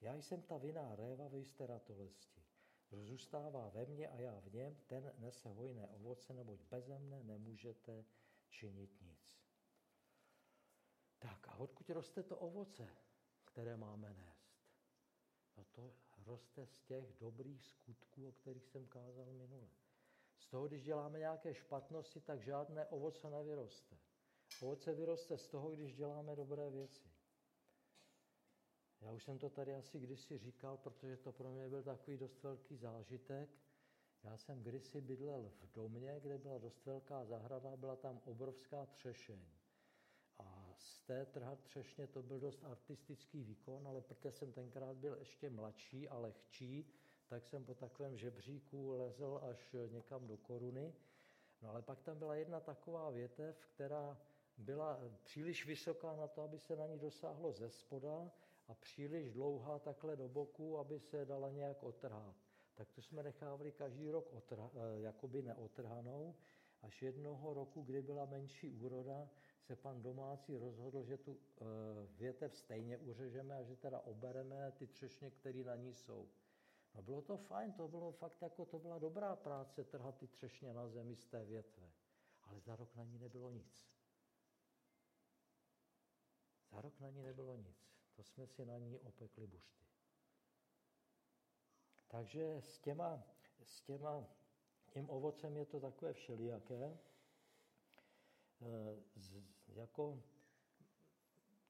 Já 0.02 0.16
jsem 0.16 0.42
ta 0.42 0.58
viná 0.58 0.96
réva, 0.96 1.28
vy 1.28 1.46
jste 1.46 1.68
ratolesti. 1.68 2.43
Kdo 2.94 3.06
zůstává 3.06 3.70
ve 3.70 3.86
mně 3.86 4.08
a 4.10 4.20
já 4.20 4.40
v 4.40 4.54
něm, 4.54 4.76
ten 4.88 5.14
nese 5.18 5.50
hojné 5.50 5.88
ovoce, 5.88 6.34
neboť 6.34 6.62
beze 6.64 7.00
mne 7.00 7.24
nemůžete 7.24 8.06
činit 8.50 9.02
nic. 9.02 9.40
Tak 11.20 11.48
a 11.48 11.56
odkud 11.56 11.90
roste 11.90 12.24
to 12.24 12.38
ovoce, 12.38 12.88
které 13.46 13.78
máme 13.78 14.14
nést? 14.14 14.54
No 15.58 15.64
to 15.72 15.96
roste 16.26 16.66
z 16.66 16.82
těch 16.82 17.14
dobrých 17.20 17.66
skutků, 17.66 18.28
o 18.28 18.32
kterých 18.32 18.68
jsem 18.68 18.88
kázal 18.88 19.34
minule. 19.34 19.70
Z 20.38 20.48
toho, 20.48 20.68
když 20.68 20.84
děláme 20.84 21.20
nějaké 21.20 21.54
špatnosti, 21.54 22.22
tak 22.22 22.42
žádné 22.42 22.86
ovoce 22.88 23.30
nevyroste. 23.30 23.98
Ovoce 24.62 24.94
vyroste 24.94 25.38
z 25.38 25.48
toho, 25.48 25.72
když 25.72 25.96
děláme 25.96 26.36
dobré 26.36 26.70
věci. 26.70 27.13
Já 29.04 29.12
už 29.12 29.24
jsem 29.24 29.38
to 29.38 29.50
tady 29.50 29.76
asi 29.76 30.00
kdysi 30.00 30.38
říkal, 30.38 30.78
protože 30.78 31.18
to 31.18 31.32
pro 31.32 31.52
mě 31.52 31.70
byl 31.70 31.84
takový 31.84 32.18
dost 32.18 32.44
velký 32.44 32.78
zážitek. 32.78 33.50
Já 34.24 34.38
jsem 34.38 34.64
kdysi 34.64 35.02
bydlel 35.02 35.52
v 35.62 35.74
domě, 35.74 36.20
kde 36.24 36.38
byla 36.38 36.58
dost 36.58 36.86
velká 36.86 37.26
zahrada, 37.26 37.76
byla 37.76 37.96
tam 37.96 38.22
obrovská 38.26 38.86
třešeň. 38.86 39.40
A 40.40 40.74
z 40.78 41.02
té 41.02 41.26
trhat 41.26 41.60
třešně 41.60 42.08
to 42.08 42.24
byl 42.24 42.40
dost 42.40 42.64
artistický 42.64 43.44
výkon, 43.44 43.88
ale 43.88 44.02
protože 44.02 44.32
jsem 44.32 44.52
tenkrát 44.52 44.98
byl 44.98 45.16
ještě 45.16 45.50
mladší 45.50 46.10
a 46.10 46.18
lehčí, 46.18 46.94
tak 47.28 47.46
jsem 47.46 47.66
po 47.66 47.76
takovém 47.76 48.18
žebříku 48.18 48.92
lezl 48.92 49.40
až 49.50 49.76
někam 49.90 50.28
do 50.28 50.38
koruny. 50.38 50.94
No 51.62 51.70
ale 51.70 51.82
pak 51.82 52.02
tam 52.02 52.20
byla 52.20 52.36
jedna 52.36 52.60
taková 52.60 53.10
větev, 53.10 53.66
která 53.66 54.18
byla 54.58 55.00
příliš 55.24 55.66
vysoká 55.66 56.16
na 56.16 56.28
to, 56.28 56.42
aby 56.42 56.60
se 56.60 56.76
na 56.76 56.88
ní 56.88 57.00
dosáhlo 57.00 57.54
ze 57.54 57.70
spoda 57.70 58.32
a 58.68 58.76
příliš 58.76 59.32
dlouhá 59.32 59.80
takhle 59.80 60.16
do 60.16 60.30
boku, 60.30 60.78
aby 60.78 61.00
se 61.00 61.26
dala 61.26 61.52
nějak 61.52 61.84
otrhat. 61.84 62.36
Tak 62.76 62.92
to 62.92 63.02
jsme 63.02 63.24
nechávali 63.24 63.72
každý 63.72 64.12
rok 64.12 64.34
otrha, 64.34 64.72
eh, 64.74 65.02
jakoby 65.02 65.42
neotrhanou. 65.42 66.36
Až 66.82 67.02
jednoho 67.02 67.54
roku, 67.54 67.82
kdy 67.82 68.02
byla 68.02 68.26
menší 68.26 68.72
úroda, 68.72 69.30
se 69.60 69.76
pan 69.76 70.02
domácí 70.02 70.58
rozhodl, 70.58 71.04
že 71.04 71.18
tu 71.18 71.40
eh, 71.40 71.66
větev 72.18 72.56
stejně 72.56 72.98
uřežeme 72.98 73.56
a 73.56 73.64
že 73.64 73.76
teda 73.76 74.00
obereme 74.00 74.72
ty 74.72 74.88
třešně, 74.88 75.32
které 75.32 75.64
na 75.64 75.76
ní 75.76 75.94
jsou. 75.94 76.30
No 76.96 77.02
bylo 77.02 77.22
to 77.22 77.38
fajn, 77.38 77.74
to 77.74 77.88
bylo 77.88 78.12
fakt 78.12 78.42
jako, 78.42 78.66
to 78.66 78.80
byla 78.80 79.00
dobrá 79.00 79.36
práce 79.36 79.84
trhat 79.84 80.18
ty 80.18 80.28
třešně 80.28 80.74
na 80.74 80.88
zemi 80.88 81.16
z 81.16 81.26
té 81.26 81.46
větve. 81.46 81.92
Ale 82.44 82.60
za 82.60 82.76
rok 82.76 82.96
na 82.96 83.04
ní 83.04 83.20
nebylo 83.20 83.52
nic. 83.52 83.88
Za 86.72 86.82
rok 86.82 87.00
na 87.00 87.10
ní 87.10 87.24
nebylo 87.24 87.56
nic. 87.56 87.93
To 88.16 88.24
jsme 88.24 88.48
si 88.48 88.66
na 88.66 88.78
ní 88.78 89.00
opekli 89.00 89.48
bušty. 89.48 89.86
Takže 92.08 92.62
s 92.62 92.80
těma, 92.80 93.24
s 93.64 93.82
těma 93.82 94.26
tím 94.90 95.10
ovocem 95.10 95.58
je 95.58 95.66
to 95.66 95.80
takové 95.80 96.14
všelijaké. 96.14 96.84
E, 96.84 96.98
z, 99.16 99.44
jako 99.68 100.24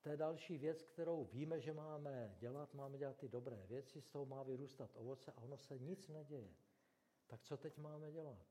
to 0.01 0.09
je 0.09 0.17
další 0.17 0.57
věc, 0.57 0.83
kterou 0.83 1.25
víme, 1.25 1.61
že 1.61 1.73
máme 1.73 2.35
dělat, 2.39 2.73
máme 2.73 2.97
dělat 2.97 3.17
ty 3.17 3.27
dobré 3.27 3.65
věci, 3.67 4.01
z 4.01 4.07
toho 4.07 4.25
má 4.25 4.43
vyrůstat 4.43 4.91
ovoce 4.93 5.31
a 5.31 5.41
ono 5.41 5.57
se 5.57 5.79
nic 5.79 6.07
neděje. 6.07 6.53
Tak 7.27 7.43
co 7.43 7.57
teď 7.57 7.77
máme 7.77 8.11
dělat? 8.11 8.45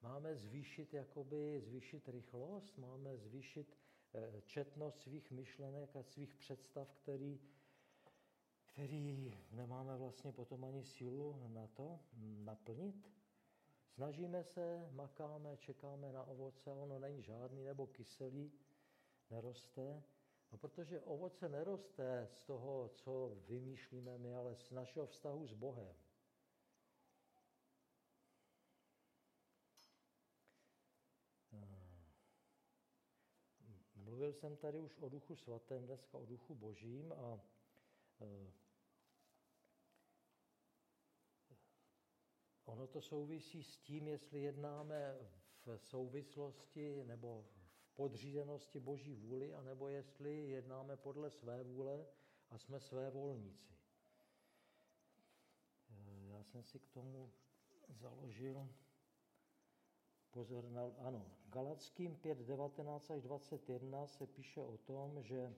Máme 0.00 0.36
zvýšit, 0.36 0.94
jakoby, 0.94 1.60
zvýšit 1.60 2.08
rychlost, 2.08 2.78
máme 2.78 3.16
zvýšit 3.16 3.78
četnost 4.44 5.00
svých 5.00 5.30
myšlenek 5.30 5.96
a 5.96 6.02
svých 6.02 6.34
představ, 6.34 6.92
který, 6.92 7.40
který 8.66 9.34
nemáme 9.50 9.96
vlastně 9.96 10.32
potom 10.32 10.64
ani 10.64 10.84
sílu 10.84 11.48
na 11.48 11.66
to 11.66 12.00
naplnit. 12.44 13.10
Snažíme 13.88 14.44
se, 14.44 14.88
makáme, 14.90 15.56
čekáme 15.56 16.12
na 16.12 16.22
ovoce, 16.22 16.72
ono 16.72 16.98
není 16.98 17.22
žádný 17.22 17.64
nebo 17.64 17.86
kyselý, 17.86 18.52
neroste. 19.30 20.02
No 20.52 20.58
protože 20.58 21.00
ovoce 21.00 21.48
neroste 21.48 22.28
z 22.30 22.42
toho, 22.42 22.88
co 22.88 23.36
vymýšlíme 23.48 24.18
my, 24.18 24.34
ale 24.34 24.54
z 24.56 24.70
našeho 24.70 25.06
vztahu 25.06 25.46
s 25.46 25.52
Bohem. 25.52 25.94
Mluvil 34.18 34.32
jsem 34.32 34.56
tady 34.56 34.80
už 34.80 34.98
o 34.98 35.08
duchu 35.08 35.36
svatém, 35.36 35.86
dneska 35.86 36.18
o 36.18 36.26
duchu 36.26 36.54
božím 36.54 37.12
a 37.12 37.40
eh, 38.20 38.52
ono 42.64 42.86
to 42.86 43.00
souvisí 43.00 43.62
s 43.62 43.78
tím, 43.78 44.08
jestli 44.08 44.42
jednáme 44.42 45.18
v 45.64 45.76
souvislosti 45.78 47.04
nebo 47.04 47.42
v 47.42 47.94
podřízenosti 47.94 48.80
Boží 48.80 49.14
vůli, 49.14 49.54
anebo 49.54 49.88
jestli 49.88 50.50
jednáme 50.50 50.96
podle 50.96 51.30
své 51.30 51.62
vůle 51.62 52.06
a 52.50 52.58
jsme 52.58 52.80
své 52.80 53.10
volníci. 53.10 53.74
Já 56.28 56.44
jsem 56.44 56.64
si 56.64 56.78
k 56.78 56.88
tomu 56.88 57.32
založil 57.88 58.68
pozor 60.30 60.70
na, 60.70 60.82
ano, 60.98 61.37
Galackým 61.50 62.16
5, 62.16 62.38
19 62.38 63.10
až 63.10 63.22
21 63.22 64.06
se 64.06 64.26
píše 64.26 64.62
o 64.62 64.76
tom, 64.76 65.22
že 65.22 65.54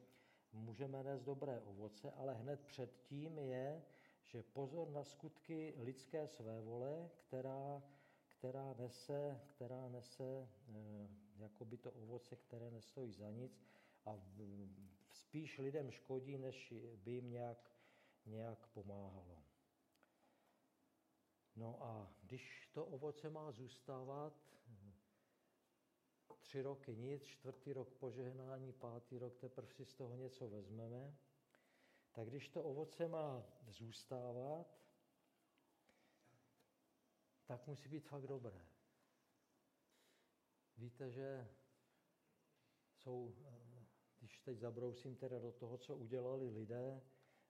můžeme 0.52 1.02
nést 1.02 1.22
dobré 1.22 1.60
ovoce, 1.60 2.10
ale 2.10 2.34
hned 2.34 2.60
předtím 2.60 3.38
je, 3.38 3.82
že 4.24 4.42
pozor 4.42 4.90
na 4.90 5.04
skutky 5.04 5.74
lidské 5.76 6.28
svévole, 6.28 7.10
která, 7.14 7.82
která 8.28 8.74
nese, 8.78 9.40
která 9.50 9.88
nese 9.88 10.48
eh, 10.68 11.08
jakoby 11.36 11.76
to 11.76 11.92
ovoce, 11.92 12.36
které 12.36 12.70
nestojí 12.70 13.12
za 13.12 13.30
nic 13.30 13.66
a 14.06 14.16
spíš 15.12 15.58
lidem 15.58 15.90
škodí, 15.90 16.38
než 16.38 16.74
by 16.96 17.10
jim 17.10 17.30
nějak, 17.30 17.70
nějak 18.26 18.66
pomáhalo. 18.66 19.42
No 21.56 21.82
a 21.82 22.12
když 22.22 22.70
to 22.72 22.84
ovoce 22.86 23.30
má 23.30 23.50
zůstávat, 23.50 24.50
tři 26.40 26.62
roky 26.62 26.96
nic, 26.96 27.24
čtvrtý 27.24 27.72
rok 27.72 27.90
požehnání, 27.90 28.72
pátý 28.72 29.18
rok 29.18 29.36
teprve 29.36 29.72
si 29.72 29.84
z 29.84 29.94
toho 29.94 30.16
něco 30.16 30.48
vezmeme, 30.48 31.16
tak 32.12 32.28
když 32.28 32.48
to 32.48 32.62
ovoce 32.62 33.08
má 33.08 33.46
zůstávat, 33.68 34.80
tak 37.46 37.66
musí 37.66 37.88
být 37.88 38.08
fakt 38.08 38.26
dobré. 38.26 38.66
Víte, 40.76 41.10
že 41.10 41.48
jsou, 42.94 43.34
když 44.18 44.38
teď 44.38 44.58
zabrousím 44.58 45.16
teda 45.16 45.38
do 45.38 45.52
toho, 45.52 45.78
co 45.78 45.96
udělali 45.96 46.50
lidé, 46.50 47.02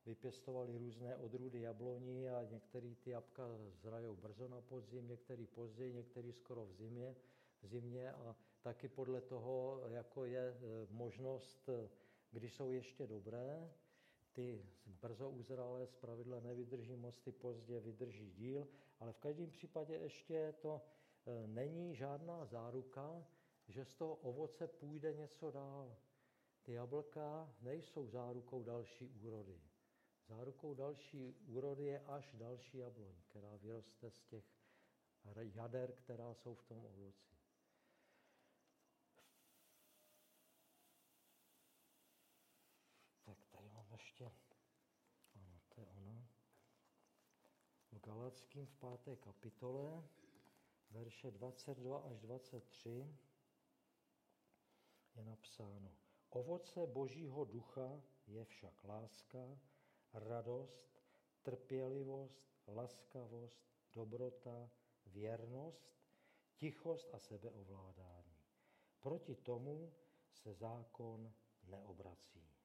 vypěstovali 0.07 0.79
různé 0.79 1.17
odrůdy 1.17 1.61
jabloní 1.61 2.29
a 2.29 2.45
některé 2.45 2.95
ty 2.95 3.11
jabka 3.11 3.43
zrajou 3.73 4.17
brzo 4.17 4.49
na 4.49 4.61
podzim, 4.61 5.09
některý 5.09 5.47
později, 5.47 5.95
některý 5.95 6.33
skoro 6.33 6.67
v 6.67 6.73
zimě, 6.73 7.17
v 7.63 7.67
zimě 7.67 8.13
a 8.13 8.37
taky 8.63 8.89
podle 8.89 9.21
toho, 9.21 9.83
jako 9.89 10.25
je 10.25 10.49
e, 10.49 10.57
možnost, 10.91 11.69
e, 11.69 11.89
když 12.31 12.55
jsou 12.55 12.71
ještě 12.71 13.07
dobré, 13.07 13.75
ty 14.33 14.67
brzo 14.87 15.31
uzralé 15.31 15.87
z 15.87 15.95
pravidla 15.95 16.41
nevydrží 16.41 16.97
moc, 16.97 17.21
ty 17.21 17.33
pozdě 17.33 17.81
vydrží 17.81 18.31
díl, 18.31 18.69
ale 18.99 19.13
v 19.13 19.19
každém 19.19 19.51
případě 19.51 19.95
ještě 19.95 20.55
to 20.61 20.83
e, 21.27 21.47
není 21.47 21.95
žádná 21.95 22.45
záruka, 22.45 23.27
že 23.69 23.85
z 23.85 23.95
toho 23.95 24.15
ovoce 24.15 24.69
půjde 24.69 25.15
něco 25.15 25.51
dál. 25.51 25.97
Ty 26.63 26.73
jablka 26.73 27.55
nejsou 27.61 28.07
zárukou 28.07 28.63
další 28.63 29.09
úrody. 29.09 29.61
Zárukou 30.29 30.75
další 30.75 31.35
úrody 31.47 31.85
je 31.85 32.01
až 32.01 32.35
další 32.35 32.79
jabloň, 32.79 33.15
která 33.29 33.57
vyroste 33.57 34.11
z 34.11 34.23
těch 34.23 34.45
jader, 35.55 35.93
která 35.93 36.35
jsou 36.35 36.55
v 36.55 36.63
tom 36.63 36.87
ovoci. 36.87 37.37
Tak 43.25 43.45
tady 43.51 43.71
mám 43.71 43.87
ještě, 44.11 44.33
ano, 45.35 45.61
to 45.69 45.81
je 45.81 45.87
ono. 45.87 46.27
V 47.93 48.01
Galackým 48.01 48.67
v 48.67 48.75
páté 48.75 49.17
kapitole, 49.17 50.03
verše 50.91 51.31
22 51.31 51.99
až 51.99 52.21
23, 52.21 53.19
je 55.15 55.25
napsáno, 55.25 55.97
ovoce 56.31 56.87
božího 56.87 57.45
ducha 57.45 58.03
je 58.27 58.45
však 58.45 58.85
láska, 58.85 59.59
radost, 60.13 61.03
trpělivost, 61.43 62.45
laskavost, 62.67 63.63
dobrota, 63.93 64.71
věrnost, 65.07 65.95
tichost 66.57 67.15
a 67.15 67.19
sebeovládání. 67.19 68.37
Proti 69.01 69.35
tomu 69.35 69.95
se 70.33 70.55
zákon 70.55 71.33
neobrací. 71.63 72.60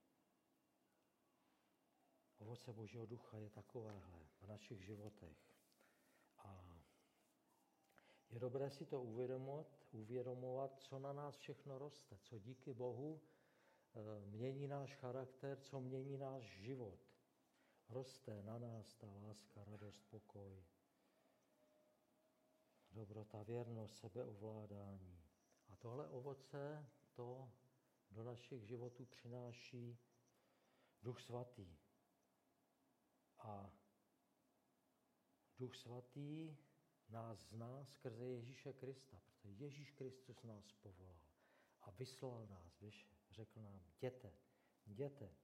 Ovoce 2.37 2.73
Božího 2.73 3.05
ducha 3.05 3.37
je 3.37 3.49
takovéhle 3.49 4.27
v 4.41 4.47
našich 4.47 4.85
životech. 4.85 5.37
A 6.37 6.81
je 8.29 8.39
dobré 8.39 8.69
si 8.69 8.85
to 8.85 9.01
uvědomovat, 9.01 9.87
uvědomovat, 9.91 10.79
co 10.79 10.99
na 10.99 11.13
nás 11.13 11.37
všechno 11.37 11.77
roste, 11.77 12.17
co 12.17 12.39
díky 12.39 12.73
Bohu 12.73 13.21
eh, 13.95 13.99
mění 14.25 14.67
náš 14.67 14.95
charakter, 14.95 15.59
co 15.59 15.79
mění 15.79 16.17
náš 16.17 16.43
život 16.43 16.99
roste 17.89 18.43
na 18.43 18.59
nás 18.59 18.95
ta 18.95 19.07
láska, 19.07 19.63
radost, 19.63 20.03
pokoj, 20.09 20.63
dobrota, 22.91 23.43
věrnost, 23.43 23.97
sebeovládání. 23.97 25.23
A 25.69 25.75
tohle 25.75 26.09
ovoce 26.09 26.89
to 27.13 27.51
do 28.11 28.23
našich 28.23 28.67
životů 28.67 29.05
přináší 29.05 29.97
Duch 31.01 31.21
Svatý. 31.21 31.84
A 33.45 33.71
Duch 35.59 35.75
Svatý 35.75 36.57
nás 37.09 37.39
zná 37.49 37.85
skrze 37.85 38.27
Ježíše 38.27 38.73
Krista, 38.73 39.21
protože 39.25 39.63
Ježíš 39.63 39.91
Kristus 39.91 40.43
nás 40.43 40.71
povolal 40.71 41.19
a 41.81 41.91
vyslal 41.91 42.47
nás, 42.47 42.79
víš, 42.79 43.07
řekl 43.31 43.61
nám, 43.61 43.81
jděte, 43.97 44.33
jděte, 44.85 45.35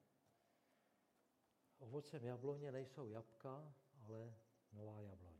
Ovocem 1.82 2.26
jabloně 2.26 2.72
nejsou 2.72 3.08
jabka, 3.08 3.74
ale 4.04 4.36
nová 4.72 5.02
jabloň. 5.02 5.31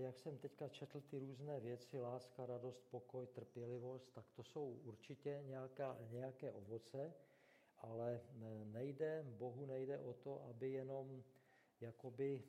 Jak 0.00 0.18
jsem 0.18 0.38
teďka 0.38 0.68
četl 0.68 1.00
ty 1.00 1.18
různé 1.18 1.60
věci, 1.60 2.00
láska, 2.00 2.46
radost, 2.46 2.84
pokoj, 2.90 3.26
trpělivost, 3.26 4.10
tak 4.12 4.30
to 4.30 4.44
jsou 4.44 4.80
určitě 4.84 5.42
nějaká, 5.44 5.98
nějaké 6.10 6.52
ovoce, 6.52 7.14
ale 7.78 8.20
nejde, 8.64 9.24
Bohu 9.28 9.66
nejde 9.66 9.98
o 9.98 10.12
to, 10.12 10.42
aby 10.42 10.70
jenom 10.70 11.24
jakoby 11.80 12.42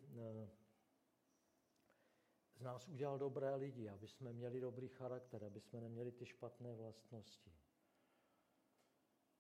z 2.62 2.62
nás 2.62 2.88
udělal 2.88 3.20
dobré 3.20 3.56
lidi, 3.56 3.90
aby 3.90 4.08
jsme 4.08 4.34
měli 4.34 4.60
dobrý 4.60 4.88
charakter, 4.88 5.44
aby 5.44 5.60
jsme 5.60 5.82
neměli 5.82 6.12
ty 6.12 6.26
špatné 6.26 6.74
vlastnosti. 6.74 7.52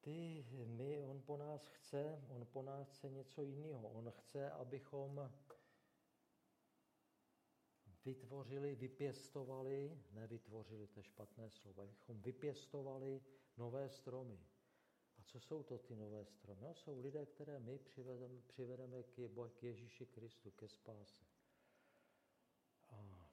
Ty, 0.01 0.45
my, 0.65 1.03
on 1.03 1.21
po 1.21 1.37
nás 1.37 1.67
chce, 1.67 2.25
on 2.29 2.45
po 2.45 2.61
nás 2.61 2.89
chce 2.89 3.09
něco 3.09 3.41
jiného. 3.41 3.89
On 3.89 4.11
chce, 4.11 4.51
abychom 4.51 5.31
vytvořili, 8.05 8.75
vypěstovali, 8.75 10.01
nevytvořili, 10.11 10.87
to 10.87 10.99
je 10.99 11.03
špatné 11.03 11.49
slovo, 11.49 11.81
abychom 11.81 12.21
vypěstovali 12.21 13.21
nové 13.57 13.89
stromy. 13.89 14.39
A 15.17 15.23
co 15.23 15.39
jsou 15.39 15.63
to 15.63 15.77
ty 15.77 15.95
nové 15.95 16.25
stromy? 16.25 16.61
No, 16.61 16.75
jsou 16.75 16.99
lidé, 16.99 17.25
které 17.25 17.59
my 17.59 17.79
přivedeme, 17.79 18.41
přivedeme 18.47 19.03
k 19.53 19.63
Ježíši 19.63 20.05
Kristu, 20.05 20.51
ke 20.51 20.67
spáse. 20.67 21.25
A 22.89 23.29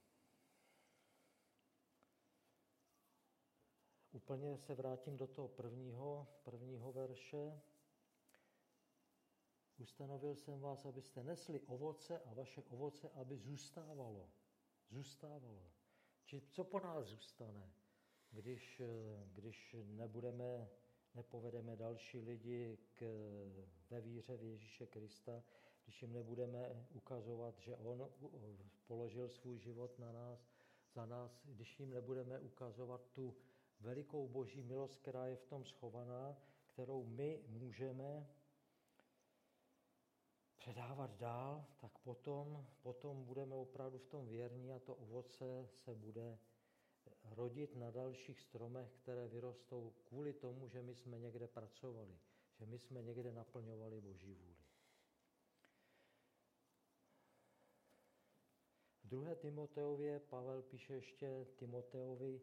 úplně 4.13 4.59
se 4.59 4.75
vrátím 4.75 5.17
do 5.17 5.27
toho 5.27 5.49
prvního, 5.49 6.27
prvního 6.45 6.93
verše. 6.93 7.61
Ustanovil 9.79 10.35
jsem 10.35 10.61
vás, 10.61 10.87
abyste 10.87 11.23
nesli 11.23 11.61
ovoce 11.61 12.21
a 12.21 12.35
vaše 12.35 12.63
ovoce, 12.63 13.09
aby 13.09 13.37
zůstávalo. 13.37 14.31
Zůstávalo. 14.91 15.63
Či 16.25 16.41
co 16.41 16.65
po 16.65 16.81
nás 16.81 17.07
zůstane, 17.07 17.73
když, 18.31 18.83
když 19.33 19.77
nebudeme, 19.85 20.69
nepovedeme 21.15 21.77
další 21.77 22.21
lidi 22.21 22.79
k, 22.95 23.03
ve 23.91 24.01
víře 24.01 24.37
v 24.37 24.43
Ježíše 24.43 24.87
Krista, 24.87 25.43
když 25.85 26.03
jim 26.03 26.13
nebudeme 26.13 26.87
ukazovat, 26.91 27.59
že 27.59 27.77
On 27.77 28.09
položil 28.87 29.29
svůj 29.29 29.59
život 29.59 29.99
na 29.99 30.13
nás, 30.13 30.51
za 30.95 31.07
nás, 31.07 31.41
když 31.45 31.81
jim 31.81 31.91
nebudeme 31.91 32.41
ukazovat 32.41 33.11
tu 33.13 33.37
velikou 33.81 34.29
boží 34.29 34.63
milost, 34.63 34.97
která 34.97 35.27
je 35.27 35.37
v 35.37 35.45
tom 35.45 35.65
schovaná, 35.65 36.37
kterou 36.67 37.05
my 37.05 37.43
můžeme 37.49 38.29
předávat 40.69 41.17
dál, 41.17 41.67
tak 41.81 41.99
potom, 41.99 42.67
potom 42.83 43.25
budeme 43.25 43.55
opravdu 43.55 43.99
v 43.99 44.07
tom 44.07 44.29
věrní 44.29 44.73
a 44.73 44.79
to 44.79 44.95
ovoce 44.95 45.69
se 45.73 45.95
bude, 45.95 46.39
rodit 47.25 47.77
na 47.77 47.91
dalších 47.91 48.41
stromech, 48.41 48.93
které 49.03 49.29
vyrostou 49.29 49.93
kvůli 50.09 50.33
tomu, 50.33 50.69
že 50.69 50.83
my 50.83 50.95
jsme 50.95 51.19
někde 51.19 51.49
pracovali, 51.49 52.19
že 52.55 52.67
my 52.67 52.79
jsme 52.79 53.03
někde 53.03 53.33
naplňovali 53.33 54.01
Boží 54.01 54.35
vůli. 54.35 54.65
V 59.05 59.09
druhé 59.09 59.37
Timoteově 59.37 60.21
Pavel 60.21 60.63
píše 60.63 60.95
ještě 60.95 61.47
Timoteovi 61.57 62.41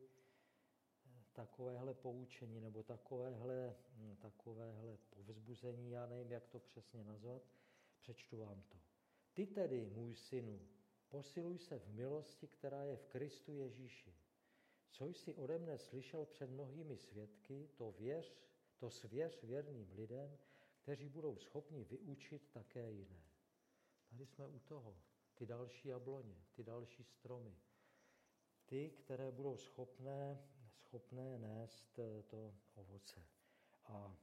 takovéhle 1.33 1.93
poučení 1.93 2.59
nebo 2.59 2.83
takovéhle, 2.83 3.75
takovéhle 4.19 4.97
povzbuzení, 5.09 5.91
já 5.91 6.05
nevím, 6.05 6.31
jak 6.31 6.47
to 6.47 6.59
přesně 6.59 7.03
nazvat, 7.03 7.41
přečtu 7.97 8.37
vám 8.37 8.61
to. 8.61 8.77
Ty 9.33 9.47
tedy, 9.47 9.85
můj 9.85 10.15
synu, 10.15 10.67
posiluj 11.09 11.57
se 11.57 11.79
v 11.79 11.93
milosti, 11.93 12.47
která 12.47 12.83
je 12.83 12.97
v 12.97 13.05
Kristu 13.05 13.53
Ježíši. 13.53 14.15
Co 14.89 15.05
jsi 15.05 15.35
ode 15.35 15.57
mne 15.57 15.77
slyšel 15.77 16.25
před 16.25 16.49
mnohými 16.49 16.97
svědky, 16.97 17.69
to, 17.75 17.91
věř, 17.91 18.35
to 18.77 18.89
svěř 18.89 19.43
věrným 19.43 19.91
lidem, 19.91 20.37
kteří 20.81 21.09
budou 21.09 21.37
schopni 21.37 21.83
vyučit 21.83 22.49
také 22.51 22.91
jiné. 22.91 23.23
Tady 24.09 24.25
jsme 24.25 24.47
u 24.47 24.59
toho. 24.59 24.97
Ty 25.35 25.45
další 25.45 25.87
jabloně, 25.87 26.45
ty 26.53 26.63
další 26.63 27.03
stromy. 27.03 27.55
Ty, 28.65 28.89
které 28.89 29.31
budou 29.31 29.57
schopné, 29.57 30.47
schopné 30.77 31.37
nést 31.37 31.99
eh, 31.99 32.23
to 32.23 32.55
ovoce. 32.75 33.27
A 33.83 34.17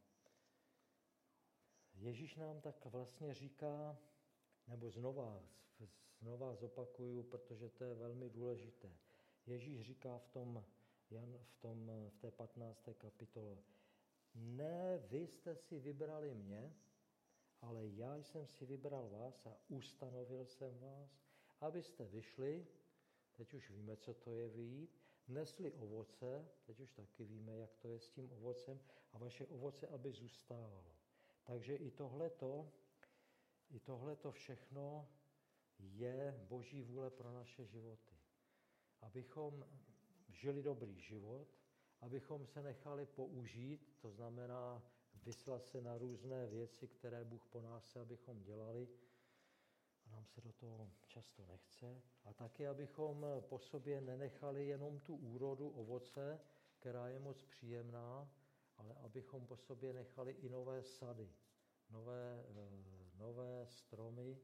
Ježíš 2.03 2.37
nám 2.37 2.61
tak 2.61 2.85
vlastně 2.85 3.35
říká, 3.35 3.99
nebo 4.69 4.91
znova, 4.91 5.43
znova 6.21 6.55
zopakuju, 6.55 7.23
protože 7.23 7.69
to 7.69 7.85
je 7.85 7.95
velmi 7.95 8.31
důležité. 8.31 8.91
Ježíš 9.47 9.81
říká 9.81 10.19
v, 10.19 10.29
tom, 10.29 10.65
Jan, 11.11 11.39
v, 11.43 11.55
tom, 11.61 11.91
v 12.09 12.19
té 12.19 12.31
15. 12.31 12.89
kapitole, 12.99 13.59
ne, 14.35 14.99
vy 14.99 15.27
jste 15.27 15.57
si 15.57 15.79
vybrali 15.79 16.35
mě, 16.35 16.75
ale 17.61 17.87
já 17.87 18.17
jsem 18.17 18.47
si 18.47 18.67
vybral 18.67 19.09
vás 19.09 19.47
a 19.47 19.57
ustanovil 19.69 20.47
jsem 20.47 20.79
vás, 20.79 21.21
abyste 21.61 22.05
vyšli, 22.05 22.67
teď 23.33 23.55
už 23.55 23.71
víme, 23.71 23.97
co 23.97 24.15
to 24.15 24.33
je 24.33 24.49
vyjít, 24.49 25.01
nesli 25.29 25.73
ovoce, 25.73 26.49
teď 26.67 26.81
už 26.81 26.93
taky 26.93 27.25
víme, 27.25 27.57
jak 27.57 27.77
to 27.77 27.89
je 27.89 27.99
s 27.99 28.09
tím 28.09 28.33
ovocem, 28.33 28.81
a 29.13 29.19
vaše 29.19 29.47
ovoce, 29.47 29.87
aby 29.87 30.13
zůstávalo. 30.13 31.02
Takže 31.43 31.77
i 31.77 31.91
tohleto, 31.91 32.73
i 33.71 33.81
tohleto 33.81 34.33
všechno 34.33 35.09
je 35.79 36.45
boží 36.49 36.83
vůle 36.83 37.11
pro 37.11 37.33
naše 37.33 37.67
životy. 37.67 38.17
Abychom 39.01 39.67
žili 40.29 40.63
dobrý 40.63 41.01
život, 41.01 41.49
abychom 42.01 42.47
se 42.47 42.63
nechali 42.63 43.07
použít, 43.07 43.97
to 44.01 44.11
znamená 44.11 44.83
vyslat 45.23 45.67
se 45.67 45.81
na 45.81 45.99
různé 45.99 46.47
věci, 46.47 46.89
které 46.89 47.25
Bůh 47.25 47.47
po 47.47 47.61
nás 47.61 47.85
chce, 47.85 48.01
abychom 48.01 48.43
dělali, 48.43 48.89
a 50.07 50.11
nám 50.11 50.27
se 50.27 50.41
do 50.41 50.53
toho 50.53 50.91
často 51.07 51.47
nechce. 51.47 52.03
A 52.25 52.33
taky, 52.33 52.67
abychom 52.67 53.27
po 53.41 53.59
sobě 53.59 54.01
nenechali 54.01 54.67
jenom 54.67 55.01
tu 55.01 55.17
úrodu 55.17 55.69
ovoce, 55.69 56.41
která 56.73 57.09
je 57.09 57.19
moc 57.19 57.43
příjemná, 57.43 58.31
ale 58.83 58.95
abychom 58.95 59.47
po 59.47 59.57
sobě 59.57 59.93
nechali 59.93 60.33
i 60.33 60.49
nové 60.49 60.83
sady, 60.83 61.33
nové, 61.91 62.45
eh, 62.49 63.11
nové 63.15 63.67
stromy, 63.67 64.41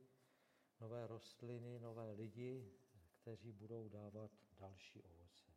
nové 0.81 1.07
rostliny, 1.07 1.79
nové 1.79 2.13
lidi, 2.13 2.73
kteří 3.21 3.53
budou 3.53 3.89
dávat 3.89 4.31
další 4.59 5.03
ovoce. 5.03 5.48